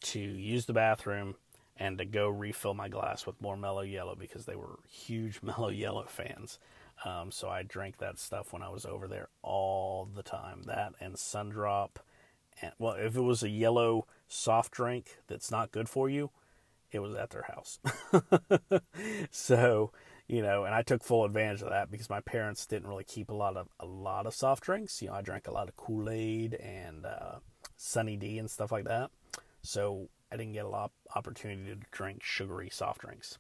to 0.05 0.18
use 0.18 0.64
the 0.64 0.73
bathroom, 0.73 1.35
and 1.77 1.99
to 1.99 2.07
go 2.07 2.31
refill 2.31 2.73
my 2.73 2.88
glass 2.88 3.27
with 3.27 3.42
more 3.42 3.59
Mello 3.59 3.85
Yello 3.85 4.18
because 4.18 4.47
they 4.47 4.57
were 4.57 4.79
huge 4.88 5.40
Mello 5.42 5.71
Yello 5.71 6.09
fans. 6.09 6.59
Um, 7.05 7.31
so 7.31 7.51
I 7.51 7.62
drank 7.62 7.99
that 7.99 8.18
stuff 8.18 8.55
when 8.55 8.62
I 8.62 8.71
was 8.71 8.87
over 8.87 9.07
there 9.07 9.29
all 9.42 10.09
the 10.16 10.23
time. 10.23 10.62
That 10.62 10.94
and 10.99 11.16
Sundrop. 11.16 11.97
And, 12.62 12.73
well, 12.79 12.94
if 12.94 13.16
it 13.16 13.21
was 13.21 13.42
a 13.42 13.51
yellow 13.51 14.07
soft 14.29 14.73
drink 14.73 15.18
that's 15.27 15.51
not 15.51 15.73
good 15.73 15.90
for 15.90 16.09
you, 16.09 16.31
it 16.90 17.01
was 17.01 17.14
at 17.14 17.31
their 17.31 17.42
house. 17.42 17.79
so, 19.31 19.92
you 20.27 20.42
know, 20.42 20.64
and 20.64 20.74
I 20.74 20.83
took 20.83 21.03
full 21.03 21.24
advantage 21.24 21.62
of 21.62 21.70
that 21.70 21.90
because 21.90 22.11
my 22.11 22.20
parents 22.20 22.66
didn't 22.66 22.88
really 22.88 23.05
keep 23.05 23.31
a 23.31 23.35
lot 23.35 23.57
of 23.57 23.68
a 23.81 23.87
lot 23.87 24.27
of 24.27 24.35
soft 24.35 24.64
drinks. 24.64 25.01
You 25.03 25.09
know, 25.09 25.14
I 25.14 25.22
drank 25.22 25.46
a 25.46 25.53
lot 25.53 25.68
of 25.68 25.77
Kool 25.77 26.11
Aid 26.11 26.55
and 26.55 27.07
uh, 27.07 27.37
Sunny 27.77 28.16
D 28.16 28.38
and 28.38 28.51
stuff 28.51 28.72
like 28.72 28.85
that. 28.85 29.11
So 29.62 30.09
I 30.31 30.37
didn't 30.37 30.53
get 30.53 30.64
a 30.64 30.68
lot 30.68 30.90
of 31.07 31.16
opportunity 31.16 31.70
to 31.70 31.81
drink 31.90 32.22
sugary 32.22 32.68
soft 32.70 33.01
drinks, 33.01 33.38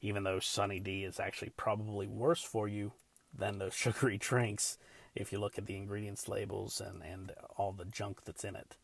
even 0.00 0.24
though 0.24 0.40
Sunny 0.40 0.80
D 0.80 1.04
is 1.04 1.18
actually 1.18 1.52
probably 1.56 2.06
worse 2.06 2.42
for 2.42 2.68
you 2.68 2.92
than 3.36 3.58
those 3.58 3.74
sugary 3.74 4.18
drinks 4.18 4.78
if 5.14 5.32
you 5.32 5.38
look 5.38 5.58
at 5.58 5.66
the 5.66 5.76
ingredients 5.76 6.28
labels 6.28 6.80
and 6.80 7.02
and 7.02 7.32
all 7.56 7.72
the 7.72 7.84
junk 7.84 8.24
that's 8.24 8.44
in 8.44 8.56
it. 8.56 8.76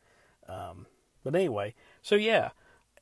Um, 0.49 0.87
but 1.25 1.35
anyway, 1.35 1.75
so 2.03 2.15
yeah, 2.15 2.51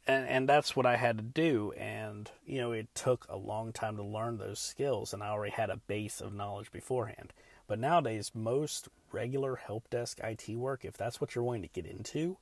and 0.07 0.29
and 0.29 0.49
that's 0.49 0.77
what 0.77 0.87
I 0.87 0.97
had 0.97 1.19
to 1.19 1.25
do. 1.25 1.73
And 1.73 2.31
you 2.47 2.61
know 2.61 2.73
it 2.73 2.89
took 2.95 3.27
a 3.29 3.37
long 3.37 3.73
time 3.73 3.97
to 3.97 4.03
learn 4.03 4.39
those 4.39 4.61
skills 4.61 5.13
and 5.13 5.23
I 5.23 5.29
already 5.29 5.53
had 5.53 5.71
a 5.71 5.77
base 5.77 6.21
of 6.21 6.35
knowledge 6.35 6.71
beforehand. 6.73 7.33
But 7.67 7.79
nowadays 7.79 8.33
most 8.35 8.89
regular 9.13 9.57
help 9.57 9.91
desk 9.91 10.21
IT 10.23 10.49
work 10.57 10.85
if 10.85 10.97
that's 10.97 11.21
what 11.21 11.35
you're 11.35 11.45
wanting 11.45 11.63
to 11.63 11.69
get 11.69 11.87
into 11.87 12.37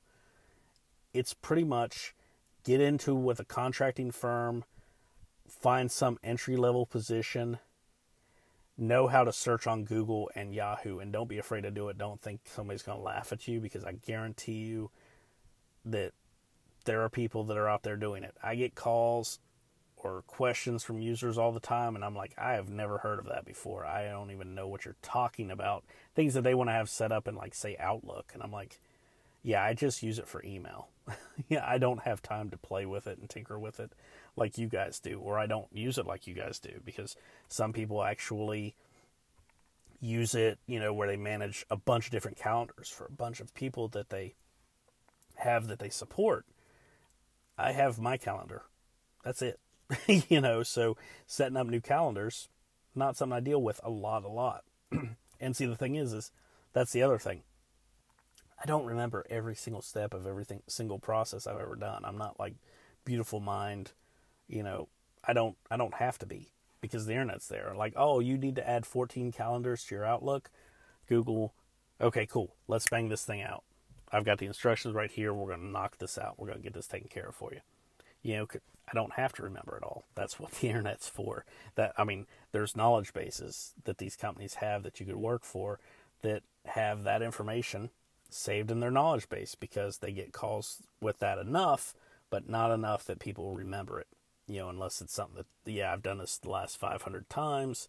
it's 1.13 1.33
pretty 1.33 1.63
much 1.63 2.13
get 2.63 2.81
into 2.81 3.15
with 3.15 3.39
a 3.39 3.45
contracting 3.45 4.11
firm 4.11 4.65
find 5.47 5.91
some 5.91 6.17
entry 6.23 6.57
level 6.57 6.85
position 6.85 7.59
know 8.77 9.07
how 9.07 9.23
to 9.23 9.31
search 9.31 9.67
on 9.67 9.85
Google 9.85 10.29
and 10.35 10.53
Yahoo. 10.53 10.99
And 10.99 11.11
don't 11.11 11.29
be 11.29 11.37
afraid 11.37 11.61
to 11.61 11.71
do 11.71 11.89
it. 11.89 11.97
Don't 11.97 12.21
think 12.21 12.41
somebody's 12.45 12.83
going 12.83 12.97
to 12.97 13.03
laugh 13.03 13.31
at 13.31 13.47
you 13.47 13.59
because 13.59 13.83
I 13.83 13.93
guarantee 13.93 14.65
you 14.65 14.91
that 15.85 16.13
there 16.85 17.03
are 17.03 17.09
people 17.09 17.43
that 17.45 17.57
are 17.57 17.69
out 17.69 17.83
there 17.83 17.97
doing 17.97 18.23
it. 18.23 18.35
I 18.41 18.55
get 18.55 18.75
calls 18.75 19.39
or 19.97 20.21
questions 20.27 20.83
from 20.83 21.01
users 21.01 21.37
all 21.37 21.51
the 21.51 21.59
time, 21.59 21.95
and 21.95 22.05
I'm 22.05 22.15
like, 22.15 22.33
I 22.37 22.53
have 22.53 22.69
never 22.69 22.99
heard 22.99 23.19
of 23.19 23.25
that 23.25 23.45
before. 23.45 23.85
I 23.85 24.07
don't 24.07 24.31
even 24.31 24.55
know 24.55 24.67
what 24.67 24.85
you're 24.85 24.95
talking 25.01 25.49
about. 25.49 25.83
Things 26.15 26.35
that 26.35 26.43
they 26.43 26.53
want 26.53 26.69
to 26.69 26.73
have 26.73 26.89
set 26.89 27.11
up 27.11 27.27
in, 27.27 27.35
like, 27.35 27.55
say, 27.55 27.75
Outlook. 27.79 28.31
And 28.33 28.43
I'm 28.43 28.51
like, 28.51 28.79
yeah, 29.41 29.63
I 29.63 29.73
just 29.73 30.03
use 30.03 30.19
it 30.19 30.27
for 30.27 30.43
email. 30.45 30.89
yeah, 31.49 31.65
I 31.67 31.79
don't 31.79 32.03
have 32.03 32.21
time 32.21 32.51
to 32.51 32.57
play 32.57 32.85
with 32.85 33.07
it 33.07 33.17
and 33.17 33.29
tinker 33.29 33.57
with 33.57 33.79
it 33.79 33.91
like 34.35 34.57
you 34.57 34.67
guys 34.67 34.99
do, 34.99 35.19
or 35.19 35.39
I 35.39 35.47
don't 35.47 35.67
use 35.71 35.97
it 35.97 36.05
like 36.05 36.27
you 36.27 36.33
guys 36.33 36.59
do, 36.59 36.81
because 36.83 37.15
some 37.47 37.73
people 37.73 38.03
actually 38.03 38.75
use 40.01 40.35
it, 40.35 40.59
you 40.67 40.79
know, 40.79 40.93
where 40.93 41.07
they 41.07 41.17
manage 41.17 41.65
a 41.71 41.77
bunch 41.77 42.05
of 42.05 42.11
different 42.11 42.37
calendars 42.37 42.89
for 42.89 43.05
a 43.05 43.11
bunch 43.11 43.39
of 43.39 43.53
people 43.55 43.87
that 43.89 44.09
they 44.09 44.35
have 45.35 45.67
that 45.67 45.79
they 45.79 45.89
support 45.89 46.45
I 47.57 47.71
have 47.71 47.99
my 47.99 48.17
calendar. 48.17 48.63
That's 49.23 49.41
it. 49.41 49.59
you 50.29 50.41
know, 50.41 50.63
so 50.63 50.97
setting 51.25 51.57
up 51.57 51.67
new 51.67 51.81
calendars, 51.81 52.49
not 52.93 53.17
something 53.17 53.35
I 53.35 53.39
deal 53.39 53.61
with 53.61 53.79
a 53.83 53.89
lot, 53.89 54.23
a 54.23 54.29
lot. 54.29 54.63
and 55.39 55.55
see, 55.55 55.65
the 55.65 55.75
thing 55.75 55.95
is, 55.95 56.13
is 56.13 56.31
that's 56.73 56.91
the 56.91 57.03
other 57.03 57.17
thing. 57.17 57.43
I 58.61 58.65
don't 58.65 58.85
remember 58.85 59.25
every 59.29 59.55
single 59.55 59.81
step 59.81 60.13
of 60.13 60.25
everything, 60.25 60.63
single 60.67 60.99
process 60.99 61.45
I've 61.45 61.59
ever 61.59 61.75
done. 61.75 62.03
I'm 62.05 62.17
not 62.17 62.39
like 62.39 62.55
beautiful 63.03 63.39
mind, 63.39 63.91
you 64.47 64.63
know. 64.63 64.87
I 65.27 65.33
don't, 65.33 65.57
I 65.69 65.77
don't 65.77 65.95
have 65.95 66.19
to 66.19 66.25
be 66.25 66.51
because 66.81 67.05
the 67.05 67.13
internet's 67.13 67.47
there. 67.47 67.73
Like, 67.75 67.93
oh, 67.95 68.19
you 68.19 68.37
need 68.37 68.55
to 68.55 68.67
add 68.67 68.85
14 68.85 69.31
calendars 69.31 69.83
to 69.85 69.95
your 69.95 70.05
Outlook. 70.05 70.51
Google, 71.07 71.53
okay, 71.99 72.25
cool. 72.25 72.55
Let's 72.67 72.87
bang 72.89 73.09
this 73.09 73.25
thing 73.25 73.41
out. 73.41 73.63
I've 74.11 74.25
got 74.25 74.37
the 74.37 74.45
instructions 74.45 74.93
right 74.93 75.11
here. 75.11 75.33
We're 75.33 75.55
going 75.55 75.65
to 75.65 75.71
knock 75.71 75.97
this 75.97 76.17
out. 76.17 76.35
We're 76.37 76.47
going 76.47 76.59
to 76.59 76.63
get 76.63 76.73
this 76.73 76.87
taken 76.87 77.09
care 77.09 77.27
of 77.27 77.35
for 77.35 77.51
you. 77.53 77.61
You 78.21 78.37
know, 78.37 78.47
I 78.87 78.93
don't 78.93 79.13
have 79.13 79.33
to 79.33 79.43
remember 79.43 79.77
it 79.77 79.83
all. 79.83 80.05
That's 80.15 80.39
what 80.39 80.51
the 80.59 80.67
internet's 80.67 81.07
for. 81.07 81.45
That 81.75 81.93
I 81.97 82.03
mean, 82.03 82.27
there's 82.51 82.75
knowledge 82.75 83.13
bases 83.13 83.73
that 83.83 83.97
these 83.97 84.15
companies 84.15 84.55
have 84.55 84.83
that 84.83 84.99
you 84.99 85.05
could 85.05 85.15
work 85.15 85.43
for 85.43 85.79
that 86.21 86.43
have 86.65 87.03
that 87.03 87.21
information 87.21 87.89
saved 88.29 88.71
in 88.71 88.79
their 88.79 88.91
knowledge 88.91 89.29
base 89.29 89.55
because 89.55 89.99
they 89.99 90.11
get 90.11 90.33
calls 90.33 90.81
with 90.99 91.19
that 91.19 91.37
enough, 91.37 91.93
but 92.29 92.49
not 92.49 92.71
enough 92.71 93.05
that 93.05 93.19
people 93.19 93.55
remember 93.55 93.99
it. 93.99 94.07
You 94.47 94.59
know, 94.59 94.69
unless 94.69 95.01
it's 95.01 95.13
something 95.13 95.37
that 95.37 95.71
yeah, 95.71 95.91
I've 95.91 96.03
done 96.03 96.19
this 96.19 96.37
the 96.37 96.49
last 96.49 96.77
500 96.77 97.29
times. 97.29 97.87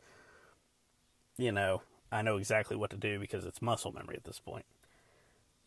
You 1.36 1.52
know, 1.52 1.82
I 2.10 2.22
know 2.22 2.36
exactly 2.36 2.76
what 2.76 2.90
to 2.90 2.96
do 2.96 3.18
because 3.18 3.44
it's 3.44 3.60
muscle 3.60 3.92
memory 3.92 4.16
at 4.16 4.24
this 4.24 4.38
point. 4.38 4.64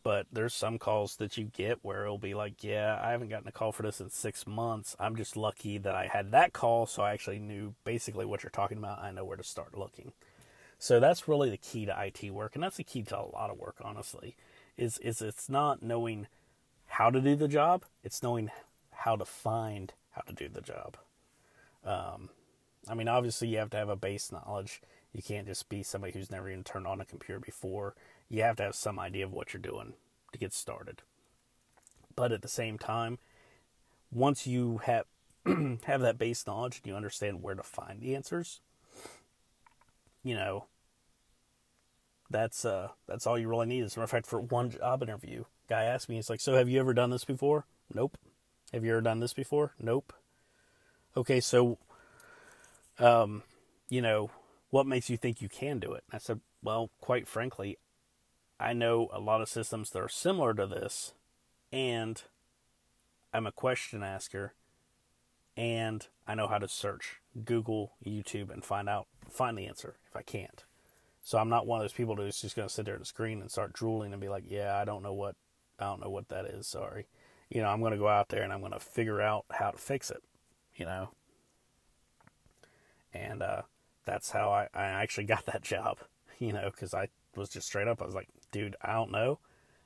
But 0.02 0.28
there's 0.32 0.54
some 0.54 0.78
calls 0.78 1.18
that 1.18 1.38
you 1.38 1.46
get 1.46 1.80
where 1.82 2.06
it'll 2.06 2.18
be 2.18 2.34
like, 2.34 2.64
yeah, 2.64 3.00
I 3.04 3.12
haven't 3.12 3.30
gotten 3.30 3.48
a 3.48 3.52
call 3.52 3.74
for 3.74 3.84
this 3.84 4.00
in 4.00 4.10
six 4.10 4.48
months. 4.48 4.96
I'm 5.00 5.16
just 5.16 5.36
lucky 5.36 5.78
that 5.78 5.94
I 5.94 6.08
had 6.08 6.32
that 6.32 6.54
call, 6.54 6.86
so 6.86 7.04
I 7.04 7.12
actually 7.12 7.40
knew 7.40 7.74
basically 7.84 8.26
what 8.26 8.42
you're 8.42 8.50
talking 8.50 8.78
about. 8.78 9.00
I 9.00 9.12
know 9.12 9.26
where 9.26 9.38
to 9.38 9.44
start 9.44 9.78
looking. 9.78 10.14
So 10.78 11.02
that's 11.02 11.28
really 11.28 11.50
the 11.50 11.58
key 11.58 11.86
to 11.86 11.96
IT 12.02 12.32
work, 12.32 12.56
and 12.56 12.64
that's 12.64 12.78
the 12.78 12.86
key 12.86 13.04
to 13.04 13.20
a 13.20 13.24
lot 13.24 13.50
of 13.50 13.58
work, 13.58 13.76
honestly. 13.84 14.38
Is 14.78 14.98
is 15.00 15.22
it's 15.22 15.50
not 15.50 15.84
knowing 15.84 16.28
how 16.88 17.10
to 17.10 17.20
do 17.20 17.36
the 17.36 17.50
job; 17.50 17.84
it's 18.02 18.24
knowing 18.24 18.50
how 18.92 19.18
to 19.18 19.26
find 19.26 19.92
how 20.12 20.22
to 20.22 20.34
do 20.34 20.48
the 20.48 20.62
job. 20.62 20.96
Um, 21.84 22.30
I 22.88 22.94
mean, 22.94 23.10
obviously, 23.10 23.50
you 23.50 23.58
have 23.58 23.70
to 23.72 23.78
have 23.78 23.90
a 23.90 23.98
base 23.98 24.32
knowledge. 24.32 24.82
You 25.12 25.22
can't 25.22 25.48
just 25.48 25.68
be 25.68 25.84
somebody 25.84 26.14
who's 26.14 26.32
never 26.32 26.50
even 26.50 26.64
turned 26.64 26.88
on 26.88 27.02
a 27.02 27.06
computer 27.06 27.40
before 27.42 27.96
you 28.30 28.42
have 28.44 28.56
to 28.58 28.64
have 28.64 28.76
some 28.76 29.00
idea 29.00 29.26
of 29.26 29.34
what 29.34 29.54
you're 29.54 29.62
doing 29.62 29.94
to 30.32 30.40
get 30.40 30.54
started. 30.54 31.02
But 32.16 32.32
at 32.32 32.42
the 32.42 32.48
same 32.48 32.78
time, 32.78 33.18
once 34.12 34.46
you 34.46 34.82
have 34.84 35.06
have 35.86 36.02
that 36.02 36.18
base 36.18 36.46
knowledge 36.46 36.78
and 36.78 36.88
you 36.88 36.96
understand 36.96 37.42
where 37.42 37.56
to 37.56 37.64
find 37.64 38.02
the 38.02 38.16
answers, 38.16 38.62
you 40.24 40.36
know, 40.36 40.66
that's 42.30 42.66
uh 42.66 42.90
that's 43.08 43.26
all 43.26 43.38
you 43.38 43.48
really 43.48 43.66
need. 43.66 43.84
As 43.84 43.96
a 43.96 44.00
matter 44.00 44.04
of 44.04 44.12
fact, 44.12 44.28
for 44.28 44.40
one 44.40 44.70
job 44.70 45.02
interview, 45.02 45.46
guy 45.68 45.84
asked 45.84 46.10
me, 46.10 46.16
he's 46.16 46.30
like, 46.30 46.42
"So 46.42 46.56
have 46.56 46.70
you 46.70 46.80
ever 46.80 46.94
done 46.94 47.10
this 47.10 47.26
before?" 47.26 47.66
Nope. 47.94 48.18
Have 48.74 48.86
you 48.86 48.92
ever 48.92 49.02
done 49.02 49.20
this 49.20 49.34
before? 49.34 49.74
Nope. 49.80 50.14
Okay, 51.18 51.40
so, 51.40 51.80
um, 53.00 53.42
you 53.90 54.02
know, 54.02 54.30
what 54.70 54.86
makes 54.86 55.10
you 55.10 55.18
think 55.18 55.42
you 55.42 55.50
can 55.50 55.80
do 55.80 55.94
it? 55.94 56.04
And 56.12 56.16
I 56.16 56.18
said, 56.20 56.40
well, 56.62 56.92
quite 57.02 57.28
frankly, 57.28 57.80
I 58.60 58.74
know 58.74 59.10
a 59.14 59.20
lot 59.20 59.42
of 59.42 59.50
systems 59.50 59.92
that 59.92 60.02
are 60.02 60.10
similar 60.10 60.54
to 60.54 60.68
this, 60.68 61.14
and 61.72 62.22
I'm 63.34 63.48
a 63.48 63.52
question 63.52 64.04
asker, 64.04 64.54
and 65.56 66.06
I 66.28 66.36
know 66.36 66.48
how 66.48 66.58
to 66.58 66.68
search 66.68 67.22
Google, 67.46 67.94
YouTube, 68.06 68.52
and 68.52 68.64
find 68.64 68.90
out 68.90 69.08
find 69.30 69.58
the 69.58 69.68
answer 69.68 69.96
if 70.10 70.16
I 70.16 70.24
can't. 70.24 70.64
So 71.24 71.38
I'm 71.38 71.50
not 71.50 71.68
one 71.68 71.80
of 71.80 71.84
those 71.84 71.94
people 71.94 72.16
who's 72.16 72.42
just 72.42 72.56
going 72.56 72.68
to 72.68 72.74
sit 72.74 72.86
there 72.86 72.96
at 72.96 73.00
the 73.00 73.06
screen 73.06 73.42
and 73.42 73.52
start 73.52 73.74
drooling 73.74 74.12
and 74.12 74.22
be 74.22 74.30
like, 74.30 74.44
"Yeah, 74.48 74.78
I 74.78 74.84
don't 74.84 75.04
know 75.04 75.14
what 75.14 75.36
I 75.80 75.86
don't 75.86 76.02
know 76.02 76.10
what 76.10 76.30
that 76.30 76.46
is. 76.46 76.68
Sorry." 76.68 77.08
You 77.50 77.62
know, 77.62 77.70
I'm 77.70 77.80
going 77.80 77.94
to 77.94 77.98
go 77.98 78.08
out 78.08 78.30
there 78.30 78.44
and 78.44 78.54
I'm 78.54 78.60
going 78.60 78.74
to 78.74 78.80
figure 78.80 79.22
out 79.22 79.46
how 79.52 79.72
to 79.72 79.78
fix 79.78 80.12
it. 80.12 80.24
You 80.76 80.86
know, 80.86 81.10
and 83.14 83.42
uh, 83.42 83.62
that's 84.06 84.32
how 84.32 84.52
I, 84.52 84.68
I 84.74 84.86
actually 84.86 85.24
got 85.26 85.46
that 85.46 85.62
job. 85.62 86.00
You 86.40 86.54
know, 86.54 86.72
because 86.74 86.94
I 86.94 87.10
was 87.36 87.50
just 87.50 87.68
straight 87.68 87.88
up. 87.88 88.02
I 88.02 88.06
was 88.06 88.16
like, 88.16 88.30
dude, 88.52 88.76
I 88.82 88.94
don't 88.94 89.12
know. 89.12 89.40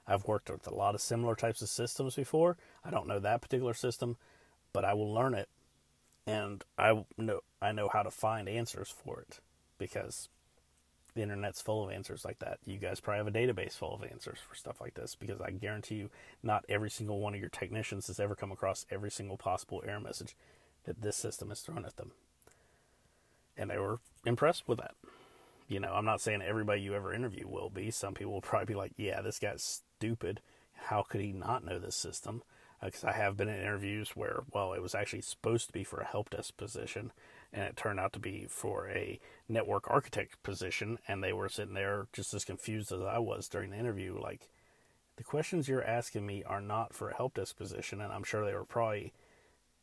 I've 0.07 0.27
worked 0.27 0.49
with 0.49 0.67
a 0.67 0.73
lot 0.73 0.95
of 0.95 1.01
similar 1.01 1.35
types 1.35 1.61
of 1.61 1.69
systems 1.69 2.15
before. 2.15 2.57
I 2.83 2.91
don't 2.91 3.07
know 3.07 3.19
that 3.19 3.41
particular 3.41 3.73
system, 3.73 4.17
but 4.73 4.83
I 4.83 4.93
will 4.93 5.13
learn 5.13 5.33
it, 5.33 5.47
and 6.27 6.63
I 6.77 7.05
know 7.17 7.41
I 7.61 7.71
know 7.71 7.89
how 7.91 8.03
to 8.03 8.11
find 8.11 8.49
answers 8.49 8.89
for 8.89 9.21
it 9.21 9.39
because 9.77 10.27
the 11.15 11.21
internet's 11.21 11.61
full 11.61 11.85
of 11.85 11.91
answers 11.91 12.25
like 12.25 12.39
that. 12.39 12.59
You 12.65 12.77
guys 12.77 12.99
probably 12.99 13.19
have 13.19 13.27
a 13.27 13.31
database 13.31 13.77
full 13.77 13.93
of 13.93 14.03
answers 14.03 14.39
for 14.39 14.55
stuff 14.55 14.81
like 14.81 14.95
this 14.95 15.15
because 15.15 15.39
I 15.39 15.51
guarantee 15.51 15.95
you, 15.95 16.09
not 16.41 16.65
every 16.67 16.89
single 16.89 17.19
one 17.19 17.33
of 17.33 17.39
your 17.39 17.49
technicians 17.49 18.07
has 18.07 18.19
ever 18.19 18.35
come 18.35 18.51
across 18.51 18.85
every 18.91 19.11
single 19.11 19.37
possible 19.37 19.83
error 19.87 19.99
message 19.99 20.35
that 20.85 21.01
this 21.01 21.15
system 21.15 21.49
has 21.49 21.61
thrown 21.61 21.85
at 21.85 21.95
them, 21.95 22.11
and 23.55 23.69
they 23.69 23.77
were 23.77 23.99
impressed 24.25 24.67
with 24.67 24.79
that 24.79 24.95
you 25.67 25.79
know, 25.79 25.93
I'm 25.93 26.05
not 26.05 26.21
saying 26.21 26.41
everybody 26.41 26.81
you 26.81 26.93
ever 26.93 27.13
interview 27.13 27.47
will 27.47 27.69
be. 27.69 27.91
Some 27.91 28.13
people 28.13 28.33
will 28.33 28.41
probably 28.41 28.73
be 28.73 28.77
like, 28.77 28.93
yeah, 28.97 29.21
this 29.21 29.39
guy's 29.39 29.81
stupid. 29.97 30.41
How 30.73 31.03
could 31.03 31.21
he 31.21 31.31
not 31.31 31.63
know 31.63 31.79
this 31.79 31.95
system? 31.95 32.43
Because 32.83 33.03
uh, 33.03 33.07
I 33.07 33.11
have 33.13 33.37
been 33.37 33.47
in 33.47 33.59
interviews 33.59 34.11
where, 34.15 34.43
well, 34.51 34.73
it 34.73 34.81
was 34.81 34.93
actually 34.93 35.21
supposed 35.21 35.67
to 35.67 35.73
be 35.73 35.83
for 35.83 35.99
a 35.99 36.05
help 36.05 36.29
desk 36.29 36.57
position, 36.57 37.11
and 37.53 37.63
it 37.63 37.77
turned 37.77 37.99
out 37.99 38.11
to 38.13 38.19
be 38.19 38.45
for 38.49 38.89
a 38.89 39.19
network 39.47 39.89
architect 39.89 40.41
position, 40.43 40.99
and 41.07 41.23
they 41.23 41.33
were 41.33 41.49
sitting 41.49 41.75
there 41.75 42.07
just 42.11 42.33
as 42.33 42.43
confused 42.43 42.91
as 42.91 43.01
I 43.01 43.19
was 43.19 43.47
during 43.47 43.71
the 43.71 43.77
interview. 43.77 44.19
Like, 44.19 44.49
the 45.15 45.23
questions 45.23 45.67
you're 45.67 45.83
asking 45.83 46.25
me 46.25 46.43
are 46.43 46.61
not 46.61 46.93
for 46.93 47.09
a 47.09 47.15
help 47.15 47.35
desk 47.35 47.55
position, 47.55 48.01
and 48.01 48.11
I'm 48.11 48.23
sure 48.23 48.45
they 48.45 48.55
were 48.55 48.65
probably 48.65 49.13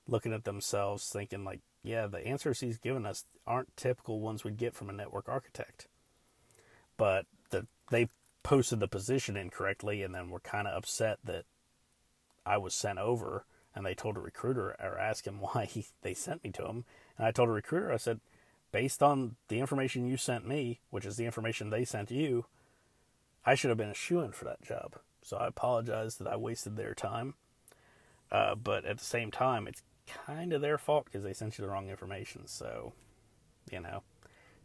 looking 0.07 0.33
at 0.33 0.45
themselves 0.45 1.09
thinking 1.09 1.45
like, 1.45 1.61
yeah, 1.83 2.07
the 2.07 2.27
answers 2.27 2.61
he's 2.61 2.79
given 2.79 3.07
us 3.07 3.25
aren't 3.47 3.77
typical 3.77 4.21
ones 4.21 4.45
we'd 4.45 4.57
get 4.57 4.75
from 4.75 4.90
a 4.90 4.95
network 4.95 5.29
architect. 5.29 5.88
But 6.97 7.27
the, 7.51 7.66
they 7.90 8.09
posted 8.43 8.81
the 8.81 8.88
position 8.88 9.37
incorrectly 9.37 10.03
and 10.03 10.14
then 10.14 10.31
were 10.31 10.40
kind 10.40 10.69
of 10.69 10.77
upset 10.77 11.19
that 11.25 11.45
I 12.45 12.59
was 12.59 12.75
sent 12.75 12.99
over 12.99 13.45
and 13.75 13.87
they 13.87 13.95
told 13.95 14.16
a 14.16 14.21
recruiter 14.21 14.77
or 14.81 14.99
asked 14.99 15.27
him 15.27 15.40
why 15.40 15.64
he, 15.64 15.87
they 16.03 16.14
sent 16.14 16.45
me 16.45 16.51
to 16.53 16.66
him. 16.66 16.85
And 17.16 17.27
I 17.27 17.31
told 17.31 17.49
a 17.49 17.53
recruiter, 17.53 17.93
I 17.93 17.97
said, 17.97 18.21
based 18.73 19.03
on 19.03 19.37
the 19.49 19.61
information 19.61 20.07
you 20.07 20.16
sent 20.16 20.47
me, 20.47 20.81
which 20.90 21.07
is 21.07 21.16
the 21.16 21.27
information 21.27 21.71
they 21.71 21.85
sent 21.85 22.11
you, 22.11 22.47
I 23.45 23.55
should 23.55 23.71
have 23.71 23.79
been 23.79 23.90
a 23.90 23.95
shoe 23.95 24.21
in 24.21 24.33
for 24.33 24.45
that 24.45 24.62
job. 24.62 24.97
So 25.23 25.37
I 25.37 25.47
apologize 25.47 26.16
that 26.16 26.29
I 26.29 26.37
wasted 26.37 26.77
their 26.77 26.95
time. 26.95 27.35
Uh, 28.31 28.55
but 28.55 28.85
at 28.85 28.99
the 28.99 29.05
same 29.05 29.31
time, 29.31 29.66
it's 29.66 29.83
kind 30.27 30.53
of 30.53 30.61
their 30.61 30.79
fault 30.79 31.07
because 31.07 31.23
they 31.23 31.33
sent 31.33 31.59
you 31.59 31.64
the 31.64 31.70
wrong 31.70 31.88
information. 31.88 32.46
So, 32.46 32.92
you 33.70 33.81
know, 33.81 34.03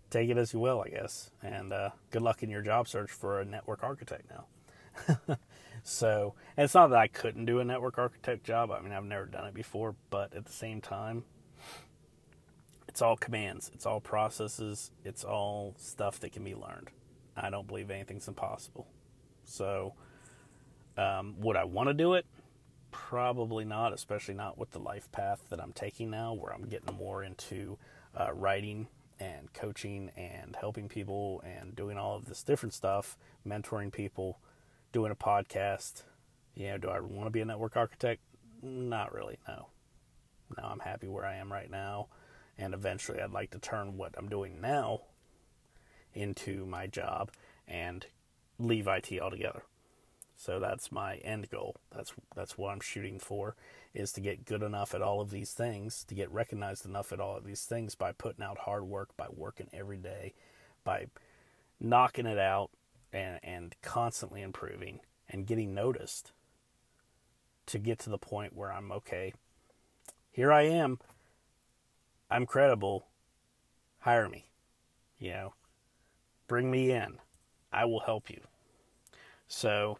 take 0.09 0.29
it 0.29 0.37
as 0.37 0.53
you 0.53 0.59
will, 0.59 0.83
I 0.85 0.89
guess. 0.89 1.31
And 1.41 1.73
uh, 1.73 1.91
good 2.11 2.21
luck 2.21 2.43
in 2.43 2.49
your 2.49 2.61
job 2.61 2.87
search 2.87 3.11
for 3.11 3.39
a 3.39 3.45
network 3.45 3.83
architect 3.83 4.29
now. 4.29 5.37
so, 5.83 6.33
and 6.55 6.65
it's 6.65 6.73
not 6.73 6.87
that 6.89 6.99
I 6.99 7.07
couldn't 7.07 7.45
do 7.45 7.59
a 7.59 7.65
network 7.65 7.97
architect 7.97 8.43
job. 8.43 8.71
I 8.71 8.81
mean, 8.81 8.93
I've 8.93 9.03
never 9.03 9.25
done 9.25 9.45
it 9.45 9.53
before, 9.53 9.95
but 10.09 10.33
at 10.33 10.45
the 10.45 10.53
same 10.53 10.81
time, 10.81 11.23
it's 12.87 13.01
all 13.01 13.17
commands, 13.17 13.69
it's 13.73 13.85
all 13.85 13.99
processes, 13.99 14.91
it's 15.03 15.25
all 15.25 15.75
stuff 15.77 16.19
that 16.21 16.31
can 16.31 16.43
be 16.45 16.55
learned. 16.55 16.91
I 17.35 17.49
don't 17.49 17.67
believe 17.67 17.91
anything's 17.91 18.27
impossible. 18.27 18.87
So, 19.43 19.93
um, 20.97 21.35
would 21.39 21.57
I 21.57 21.65
want 21.65 21.89
to 21.89 21.93
do 21.93 22.13
it? 22.13 22.25
Probably 22.95 23.65
not, 23.65 23.91
especially 23.91 24.35
not 24.35 24.57
with 24.57 24.71
the 24.71 24.79
life 24.79 25.11
path 25.11 25.43
that 25.49 25.59
I'm 25.61 25.73
taking 25.73 26.09
now, 26.09 26.33
where 26.33 26.53
I'm 26.53 26.69
getting 26.69 26.95
more 26.95 27.23
into 27.23 27.77
uh, 28.17 28.33
writing 28.33 28.87
and 29.19 29.51
coaching 29.53 30.11
and 30.15 30.55
helping 30.55 30.87
people 30.87 31.43
and 31.45 31.75
doing 31.75 31.97
all 31.97 32.15
of 32.15 32.25
this 32.25 32.41
different 32.41 32.73
stuff, 32.73 33.17
mentoring 33.45 33.91
people, 33.91 34.39
doing 34.93 35.11
a 35.11 35.15
podcast. 35.15 36.03
You 36.55 36.69
know, 36.69 36.77
do 36.77 36.87
I 36.87 37.01
want 37.01 37.25
to 37.25 37.31
be 37.31 37.41
a 37.41 37.45
network 37.45 37.75
architect? 37.75 38.21
Not 38.63 39.13
really, 39.13 39.39
no. 39.45 39.67
No, 40.57 40.63
I'm 40.63 40.79
happy 40.79 41.07
where 41.07 41.25
I 41.25 41.35
am 41.35 41.51
right 41.51 41.69
now. 41.69 42.07
And 42.57 42.73
eventually 42.73 43.19
I'd 43.21 43.31
like 43.31 43.51
to 43.51 43.59
turn 43.59 43.97
what 43.97 44.15
I'm 44.17 44.29
doing 44.29 44.61
now 44.61 45.01
into 46.13 46.65
my 46.65 46.87
job 46.87 47.29
and 47.67 48.05
leave 48.57 48.87
IT 48.87 49.19
altogether. 49.21 49.63
So 50.45 50.59
that's 50.59 50.91
my 50.91 51.15
end 51.17 51.49
goal. 51.49 51.75
That's 51.91 52.13
that's 52.35 52.55
what 52.55 52.69
I'm 52.71 52.79
shooting 52.79 53.17
for 53.17 53.55
is 53.95 54.11
to 54.11 54.21
get 54.21 54.45
good 54.45 54.61
enough 54.61 54.93
at 54.93 55.01
all 55.01 55.19
of 55.19 55.31
these 55.31 55.53
things, 55.53 56.03
to 56.03 56.13
get 56.13 56.31
recognized 56.31 56.85
enough 56.85 57.11
at 57.11 57.19
all 57.19 57.35
of 57.35 57.45
these 57.45 57.63
things 57.63 57.95
by 57.95 58.11
putting 58.11 58.43
out 58.43 58.59
hard 58.59 58.83
work, 58.83 59.09
by 59.17 59.25
working 59.35 59.69
every 59.73 59.97
day, 59.97 60.35
by 60.83 61.07
knocking 61.79 62.27
it 62.27 62.37
out 62.37 62.69
and 63.11 63.39
and 63.41 63.75
constantly 63.81 64.43
improving 64.43 64.99
and 65.27 65.47
getting 65.47 65.73
noticed 65.73 66.31
to 67.65 67.79
get 67.79 67.97
to 67.97 68.11
the 68.11 68.19
point 68.19 68.55
where 68.55 68.71
I'm 68.71 68.91
okay. 68.91 69.33
Here 70.31 70.53
I 70.53 70.61
am. 70.61 70.99
I'm 72.29 72.45
credible. 72.45 73.07
Hire 74.01 74.29
me. 74.29 74.45
You 75.17 75.31
know, 75.31 75.53
bring 76.47 76.69
me 76.69 76.91
in. 76.91 77.17
I 77.73 77.85
will 77.85 78.01
help 78.01 78.29
you. 78.29 78.41
So, 79.47 79.97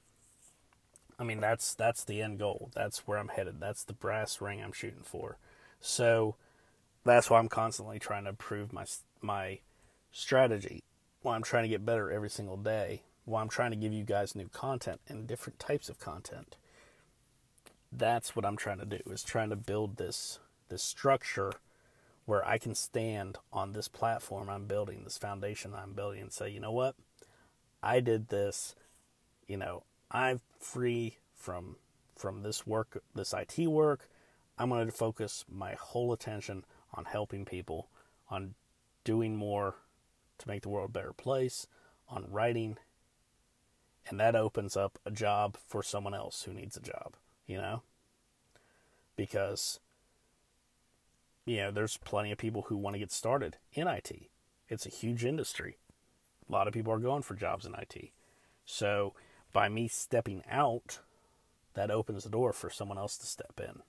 I 1.20 1.24
mean, 1.24 1.40
that's 1.40 1.74
that's 1.76 2.04
the 2.04 2.22
end 2.22 2.40
goal. 2.40 2.72
That's 2.76 3.08
where 3.08 3.18
I'm 3.18 3.30
headed. 3.30 3.60
That's 3.60 3.84
the 3.84 3.94
brass 3.94 4.42
ring 4.42 4.62
I'm 4.62 4.74
shooting 4.74 5.04
for. 5.04 5.38
So 5.82 6.36
that's 7.06 7.30
why 7.30 7.40
I'm 7.40 7.50
constantly 7.50 8.00
trying 8.00 8.24
to 8.26 8.32
improve 8.32 8.74
my 8.74 8.86
my 9.22 9.60
strategy. 10.12 10.84
Why 11.22 11.36
I'm 11.36 11.44
trying 11.44 11.64
to 11.64 11.70
get 11.70 11.86
better 11.86 12.12
every 12.12 12.30
single 12.30 12.58
day. 12.58 13.04
Why 13.26 13.42
I'm 13.42 13.50
trying 13.50 13.72
to 13.72 13.78
give 13.78 13.94
you 13.94 14.04
guys 14.04 14.36
new 14.36 14.50
content 14.50 15.02
and 15.08 15.28
different 15.28 15.60
types 15.60 15.90
of 15.90 16.00
content. 16.00 16.56
that's 17.92 18.36
what 18.36 18.46
I'm 18.46 18.58
trying 18.58 18.80
to 18.80 18.86
do 18.86 19.00
is 19.10 19.24
trying 19.24 19.50
to 19.50 19.56
build 19.56 19.98
this 19.98 20.40
this 20.70 20.84
structure 20.84 21.54
where 22.26 22.46
I 22.48 22.58
can 22.58 22.74
stand 22.76 23.38
on 23.54 23.74
this 23.74 23.88
platform 23.88 24.50
I'm 24.50 24.66
building, 24.66 25.04
this 25.04 25.18
foundation 25.18 25.74
I'm 25.76 25.94
building 25.94 26.22
and 26.22 26.34
say, 26.34 26.50
you 26.50 26.60
know 26.60 26.72
what? 26.72 26.96
I 27.84 28.00
did 28.00 28.30
this, 28.30 28.76
you 29.48 29.58
know, 29.58 29.84
I'm 30.12 30.42
free 30.60 31.18
from 31.36 31.78
from 32.16 32.44
this 32.44 32.66
work, 32.66 33.04
this 33.14 33.34
IT 33.34 33.68
work. 33.68 34.10
I'm 34.58 34.70
going 34.70 34.86
to 34.86 34.92
focus 34.92 35.44
my 35.52 35.74
whole 35.74 36.14
attention 36.14 36.64
on 36.94 37.06
helping 37.06 37.46
people, 37.46 37.90
on 38.30 38.56
doing 39.04 39.36
more 39.36 39.76
to 40.38 40.48
make 40.48 40.62
the 40.62 40.70
world 40.70 40.90
a 40.90 40.94
better 40.94 41.14
place, 41.14 41.68
on 42.08 42.26
writing. 42.30 42.78
And 44.08 44.20
that 44.20 44.36
opens 44.36 44.78
up 44.78 44.98
a 45.06 45.12
job 45.12 45.58
for 45.68 45.84
someone 45.84 46.14
else 46.14 46.44
who 46.44 46.54
needs 46.54 46.78
a 46.78 46.82
job, 46.82 47.16
you 47.48 47.58
know? 47.58 47.82
Because, 49.16 49.80
you 51.46 51.58
know, 51.58 51.72
there's 51.72 51.98
plenty 51.98 52.32
of 52.32 52.38
people 52.38 52.64
who 52.64 52.78
want 52.78 52.94
to 52.94 53.00
get 53.00 53.12
started 53.12 53.58
in 53.74 53.88
IT. 53.88 54.30
It's 54.70 54.86
a 54.86 54.90
huge 54.90 55.26
industry. 55.26 55.78
A 56.48 56.52
lot 56.52 56.68
of 56.68 56.74
people 56.74 56.94
are 56.94 57.00
going 57.00 57.24
for 57.24 57.34
jobs 57.34 57.66
in 57.66 57.76
IT. 57.76 58.12
So, 58.66 59.14
by 59.56 59.70
me 59.70 59.88
stepping 59.88 60.44
out, 60.52 61.00
that 61.76 61.90
opens 61.90 62.26
the 62.26 62.30
door 62.30 62.52
for 62.52 62.70
someone 62.70 62.98
else 62.98 63.18
to 63.18 63.26
step 63.26 63.58
in. 63.58 63.82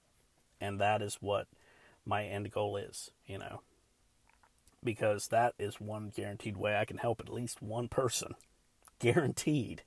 And 0.60 0.80
that 0.80 1.02
is 1.02 1.18
what 1.20 1.48
my 2.04 2.24
end 2.24 2.52
goal 2.52 2.76
is, 2.76 3.10
you 3.26 3.36
know. 3.36 3.62
Because 4.84 5.26
that 5.28 5.54
is 5.58 5.80
one 5.80 6.12
guaranteed 6.14 6.56
way 6.56 6.76
I 6.76 6.84
can 6.84 6.98
help 6.98 7.20
at 7.20 7.28
least 7.28 7.60
one 7.60 7.88
person. 7.88 8.36
Guaranteed. 9.00 9.82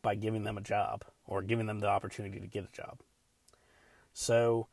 By 0.00 0.14
giving 0.14 0.44
them 0.44 0.56
a 0.56 0.62
job 0.62 1.04
or 1.26 1.42
giving 1.42 1.66
them 1.66 1.80
the 1.80 1.88
opportunity 1.88 2.40
to 2.40 2.46
get 2.46 2.64
a 2.64 2.74
job. 2.74 3.00
So 4.14 4.68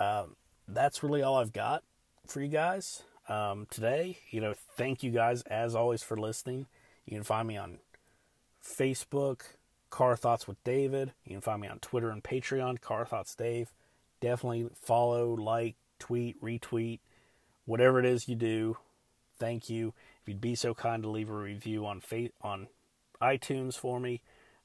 um, 0.00 0.34
that's 0.66 1.04
really 1.04 1.22
all 1.22 1.36
I've 1.36 1.52
got 1.52 1.84
for 2.26 2.40
you 2.40 2.48
guys 2.48 3.04
um, 3.28 3.68
today. 3.70 4.18
You 4.30 4.40
know, 4.40 4.54
thank 4.76 5.04
you 5.04 5.12
guys 5.12 5.42
as 5.42 5.76
always 5.76 6.02
for 6.02 6.16
listening. 6.16 6.66
You 7.06 7.14
can 7.14 7.22
find 7.22 7.46
me 7.46 7.56
on 7.56 7.78
Facebook, 8.64 9.42
Car 9.90 10.16
Thoughts 10.16 10.48
with 10.48 10.62
David. 10.64 11.12
You 11.24 11.32
can 11.32 11.40
find 11.40 11.60
me 11.60 11.68
on 11.68 11.78
Twitter 11.78 12.10
and 12.10 12.22
Patreon, 12.22 12.80
Car 12.80 13.04
Thoughts 13.06 13.34
Dave. 13.34 13.72
Definitely 14.20 14.68
follow, 14.80 15.34
like, 15.34 15.76
tweet, 15.98 16.40
retweet, 16.42 17.00
whatever 17.66 18.00
it 18.00 18.06
is 18.06 18.28
you 18.28 18.34
do. 18.34 18.78
Thank 19.38 19.68
you. 19.68 19.92
If 20.22 20.28
you'd 20.28 20.40
be 20.40 20.54
so 20.54 20.74
kind 20.74 21.02
to 21.02 21.10
leave 21.10 21.28
a 21.28 21.34
review 21.34 21.84
on 21.84 22.00
fa- 22.00 22.30
on 22.40 22.68
iTunes 23.20 23.74
for 23.76 24.00
me. 24.00 24.20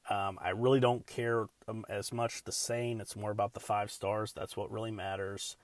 Um, 0.08 0.38
I 0.42 0.50
really 0.50 0.80
don't 0.80 1.06
care 1.06 1.48
um, 1.68 1.84
as 1.88 2.12
much 2.12 2.44
the 2.44 2.52
saying. 2.52 3.00
It's 3.00 3.16
more 3.16 3.30
about 3.30 3.52
the 3.52 3.60
five 3.60 3.90
stars. 3.90 4.32
That's 4.32 4.56
what 4.56 4.70
really 4.70 4.90
matters 4.90 5.56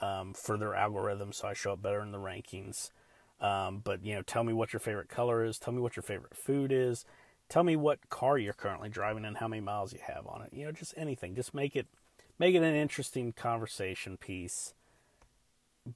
um, 0.00 0.34
for 0.34 0.56
their 0.58 0.74
algorithm, 0.74 1.32
so 1.32 1.48
I 1.48 1.54
show 1.54 1.72
up 1.72 1.82
better 1.82 2.02
in 2.02 2.12
the 2.12 2.18
rankings. 2.18 2.90
Um, 3.40 3.80
but 3.82 4.04
you 4.04 4.14
know, 4.14 4.22
tell 4.22 4.44
me 4.44 4.52
what 4.52 4.72
your 4.72 4.80
favorite 4.80 5.08
color 5.08 5.44
is. 5.44 5.58
Tell 5.58 5.72
me 5.72 5.80
what 5.80 5.96
your 5.96 6.02
favorite 6.02 6.36
food 6.36 6.72
is. 6.72 7.04
Tell 7.48 7.62
me 7.62 7.76
what 7.76 8.08
car 8.08 8.38
you're 8.38 8.52
currently 8.52 8.88
driving 8.88 9.24
and 9.24 9.36
how 9.36 9.48
many 9.48 9.60
miles 9.60 9.92
you 9.92 10.00
have 10.06 10.26
on 10.26 10.42
it. 10.42 10.52
You 10.52 10.64
know, 10.66 10.72
just 10.72 10.94
anything. 10.96 11.34
Just 11.34 11.54
make 11.54 11.76
it 11.76 11.86
make 12.38 12.54
it 12.54 12.62
an 12.62 12.74
interesting 12.74 13.32
conversation 13.32 14.16
piece. 14.16 14.74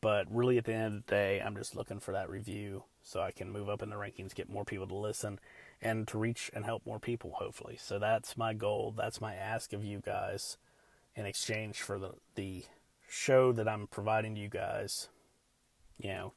But 0.00 0.26
really 0.30 0.58
at 0.58 0.64
the 0.64 0.74
end 0.74 0.86
of 0.86 1.06
the 1.06 1.10
day, 1.10 1.40
I'm 1.40 1.56
just 1.56 1.74
looking 1.74 1.98
for 1.98 2.12
that 2.12 2.28
review 2.28 2.84
so 3.02 3.20
I 3.20 3.30
can 3.30 3.50
move 3.50 3.70
up 3.70 3.82
in 3.82 3.88
the 3.88 3.96
rankings, 3.96 4.34
get 4.34 4.50
more 4.50 4.64
people 4.64 4.86
to 4.86 4.94
listen 4.94 5.40
and 5.80 6.06
to 6.08 6.18
reach 6.18 6.50
and 6.52 6.64
help 6.64 6.84
more 6.84 6.98
people 6.98 7.32
hopefully. 7.36 7.78
So 7.80 7.98
that's 7.98 8.36
my 8.36 8.52
goal. 8.52 8.92
That's 8.96 9.20
my 9.20 9.34
ask 9.34 9.72
of 9.72 9.84
you 9.84 10.00
guys 10.04 10.58
in 11.16 11.24
exchange 11.26 11.80
for 11.80 11.98
the 11.98 12.12
the 12.34 12.64
show 13.08 13.52
that 13.52 13.66
I'm 13.66 13.86
providing 13.86 14.34
to 14.34 14.40
you 14.40 14.48
guys. 14.48 15.08
You 15.98 16.10
know, 16.10 16.32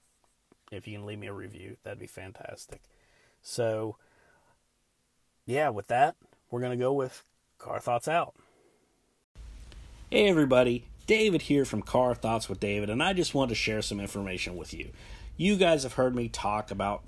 if 0.72 0.88
you 0.88 0.98
can 0.98 1.06
leave 1.06 1.20
me 1.20 1.28
a 1.28 1.34
review, 1.34 1.76
that'd 1.84 2.00
be 2.00 2.08
fantastic. 2.08 2.82
So 3.42 3.98
yeah, 5.46 5.70
with 5.70 5.88
that, 5.88 6.16
we're 6.50 6.60
going 6.60 6.78
to 6.78 6.84
go 6.84 6.94
with 6.94 7.24
Car 7.58 7.80
Thoughts 7.80 8.08
Out. 8.08 8.36
Hey, 10.10 10.28
everybody. 10.28 10.86
David 11.08 11.44
here 11.44 11.66
from 11.66 11.82
Car 11.82 12.14
Thoughts 12.14 12.48
with 12.48 12.60
David, 12.60 12.90
and 12.90 13.02
I 13.02 13.14
just 13.14 13.34
want 13.34 13.50
to 13.50 13.56
share 13.56 13.82
some 13.82 14.00
information 14.00 14.56
with 14.56 14.74
you. 14.74 14.92
You 15.36 15.58
guys 15.58 15.84
have 15.84 15.94
heard 15.94 16.16
me 16.16 16.30
talk 16.30 16.72
about 16.72 17.04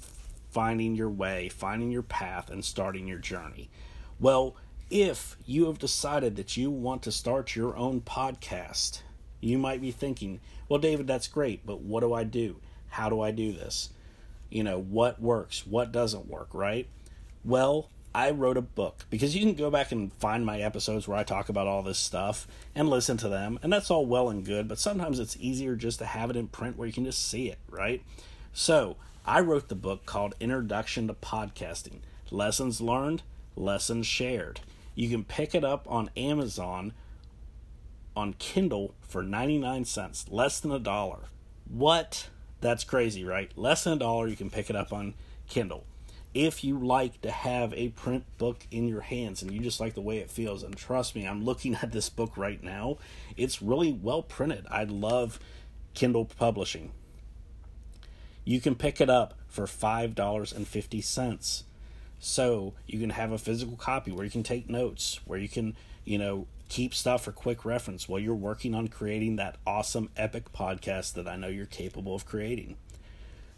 finding 0.52 0.96
your 0.96 1.10
way, 1.10 1.50
finding 1.50 1.92
your 1.92 2.02
path, 2.02 2.50
and 2.50 2.66
starting 2.66 3.08
your 3.08 3.20
journey. 3.20 3.70
Well, 4.20 4.56
if 4.90 5.38
you 5.46 5.66
have 5.66 5.80
decided 5.80 6.36
that 6.36 6.58
you 6.58 6.70
want 6.70 7.02
to 7.04 7.12
start 7.12 7.56
your 7.56 7.76
own 7.76 8.02
podcast, 8.02 9.02
you 9.40 9.58
might 9.58 9.82
be 9.82 9.92
thinking, 9.92 10.40
well, 10.68 10.80
David, 10.80 11.08
that's 11.08 11.28
great, 11.28 11.66
but 11.66 11.82
what 11.82 12.02
do 12.02 12.14
I 12.14 12.24
do? 12.24 12.58
How 12.90 13.10
do 13.10 13.22
I 13.22 13.32
do 13.32 13.52
this? 13.52 13.90
You 14.50 14.64
know, 14.64 14.80
what 14.80 15.22
works? 15.22 15.66
What 15.66 15.92
doesn't 15.92 16.28
work, 16.28 16.50
right? 16.54 16.88
Well, 17.44 17.90
I 18.16 18.30
wrote 18.30 18.58
a 18.58 18.62
book 18.62 19.06
because 19.10 19.36
you 19.36 19.42
can 19.42 19.56
go 19.56 19.72
back 19.72 19.92
and 19.92 20.14
find 20.14 20.46
my 20.46 20.60
episodes 20.60 21.08
where 21.08 21.18
I 21.18 21.24
talk 21.24 21.50
about 21.50 21.66
all 21.66 21.82
this 21.82 21.98
stuff 21.98 22.48
and 22.76 22.88
listen 22.88 23.18
to 23.18 23.30
them, 23.30 23.58
and 23.64 23.74
that's 23.74 23.90
all 23.90 24.06
well 24.06 24.30
and 24.30 24.46
good, 24.46 24.68
but 24.68 24.78
sometimes 24.78 25.20
it's 25.20 25.38
easier 25.40 25.76
just 25.76 25.98
to 26.00 26.06
have 26.06 26.30
it 26.30 26.36
in 26.36 26.48
print 26.48 26.78
where 26.78 26.88
you 26.88 26.94
can 26.94 27.06
just 27.06 27.28
see 27.28 27.50
it, 27.50 27.58
right? 27.70 28.04
So, 28.54 28.98
I 29.26 29.40
wrote 29.40 29.68
the 29.68 29.76
book 29.76 30.06
called 30.06 30.36
Introduction 30.40 31.08
to 31.08 31.14
Podcasting 31.14 32.02
Lessons 32.30 32.82
Learned, 32.82 33.24
Lessons 33.56 34.06
Shared. 34.06 34.60
You 34.94 35.10
can 35.10 35.24
pick 35.24 35.56
it 35.56 35.64
up 35.64 35.88
on 35.90 36.12
Amazon 36.16 36.94
on 38.16 38.34
Kindle 38.34 38.94
for 39.02 39.24
99 39.24 39.86
cents, 39.86 40.26
less 40.30 40.60
than 40.60 40.72
a 40.72 40.78
dollar. 40.78 41.30
What? 41.68 42.30
That's 42.62 42.84
crazy, 42.84 43.24
right? 43.24 43.52
Less 43.56 43.86
than 43.86 43.94
a 43.94 43.98
dollar, 43.98 44.28
you 44.28 44.36
can 44.36 44.52
pick 44.52 44.70
it 44.70 44.76
up 44.76 44.94
on 44.94 45.16
Kindle 45.48 45.86
if 46.34 46.64
you 46.64 46.80
like 46.80 47.22
to 47.22 47.30
have 47.30 47.74
a 47.76 47.90
print 47.90 48.24
book 48.38 48.66
in 48.72 48.88
your 48.88 49.02
hands 49.02 49.42
and 49.42 49.52
you 49.52 49.60
just 49.60 49.80
like 49.80 49.94
the 49.94 50.02
way 50.02 50.18
it 50.18 50.32
feels 50.32 50.64
and 50.64 50.76
trust 50.76 51.16
me 51.16 51.28
i'm 51.28 51.44
looking 51.44 51.76
at 51.82 51.92
this 51.92 52.10
book 52.10 52.36
right 52.38 52.64
now 52.64 52.98
it's 53.38 53.62
really 53.62 53.92
well 53.92 54.22
printed. 54.22 54.66
I 54.70 54.84
love 54.84 55.40
kindle 55.94 56.26
publishing. 56.26 56.92
You 58.46 58.60
can 58.60 58.76
pick 58.76 59.00
it 59.00 59.10
up 59.10 59.36
for 59.48 59.66
$5.50 59.66 61.64
so 62.20 62.74
you 62.88 63.00
can 63.00 63.12
have 63.12 63.32
a 63.32 63.38
physical 63.38 63.76
copy 63.76 64.12
where 64.12 64.26
you 64.26 64.32
can 64.32 64.44
take 64.44 64.70
notes 64.70 65.20
where 65.26 65.38
you 65.38 65.50
can 65.50 65.76
you 66.06 66.18
know 66.18 66.48
keep 66.70 66.94
stuff 66.94 67.26
for 67.26 67.34
quick 67.34 67.66
reference 67.66 68.08
while 68.08 68.20
you're 68.20 68.34
working 68.34 68.74
on 68.74 68.88
creating 68.88 69.36
that 69.36 69.58
awesome 69.68 70.10
epic 70.16 70.54
podcast 70.54 71.14
that 71.14 71.28
i 71.28 71.36
know 71.36 71.48
you're 71.48 71.66
capable 71.66 72.16
of 72.16 72.26
creating. 72.26 72.78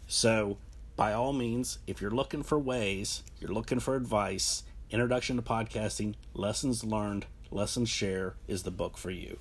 So 0.08 0.58
by 0.96 1.12
all 1.12 1.34
means, 1.34 1.78
if 1.86 2.00
you're 2.00 2.10
looking 2.10 2.42
for 2.42 2.58
ways, 2.58 3.22
you're 3.38 3.52
looking 3.52 3.80
for 3.80 3.96
advice, 3.96 4.62
Introduction 4.90 5.36
to 5.36 5.42
Podcasting, 5.42 6.14
Lessons 6.32 6.84
Learned, 6.84 7.26
Lessons 7.50 7.88
Share 7.88 8.34
is 8.48 8.62
the 8.62 8.70
book 8.70 8.96
for 8.96 9.10
you. 9.10 9.38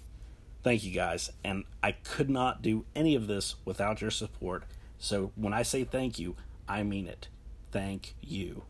Thank 0.63 0.83
you 0.83 0.91
guys. 0.91 1.31
And 1.43 1.63
I 1.81 1.93
could 1.93 2.29
not 2.29 2.61
do 2.61 2.85
any 2.95 3.15
of 3.15 3.27
this 3.27 3.55
without 3.63 4.01
your 4.01 4.11
support. 4.11 4.63
So 4.97 5.31
when 5.35 5.53
I 5.53 5.61
say 5.63 5.83
thank 5.83 6.19
you, 6.19 6.35
I 6.67 6.83
mean 6.83 7.07
it. 7.07 7.29
Thank 7.71 8.15
you. 8.21 8.63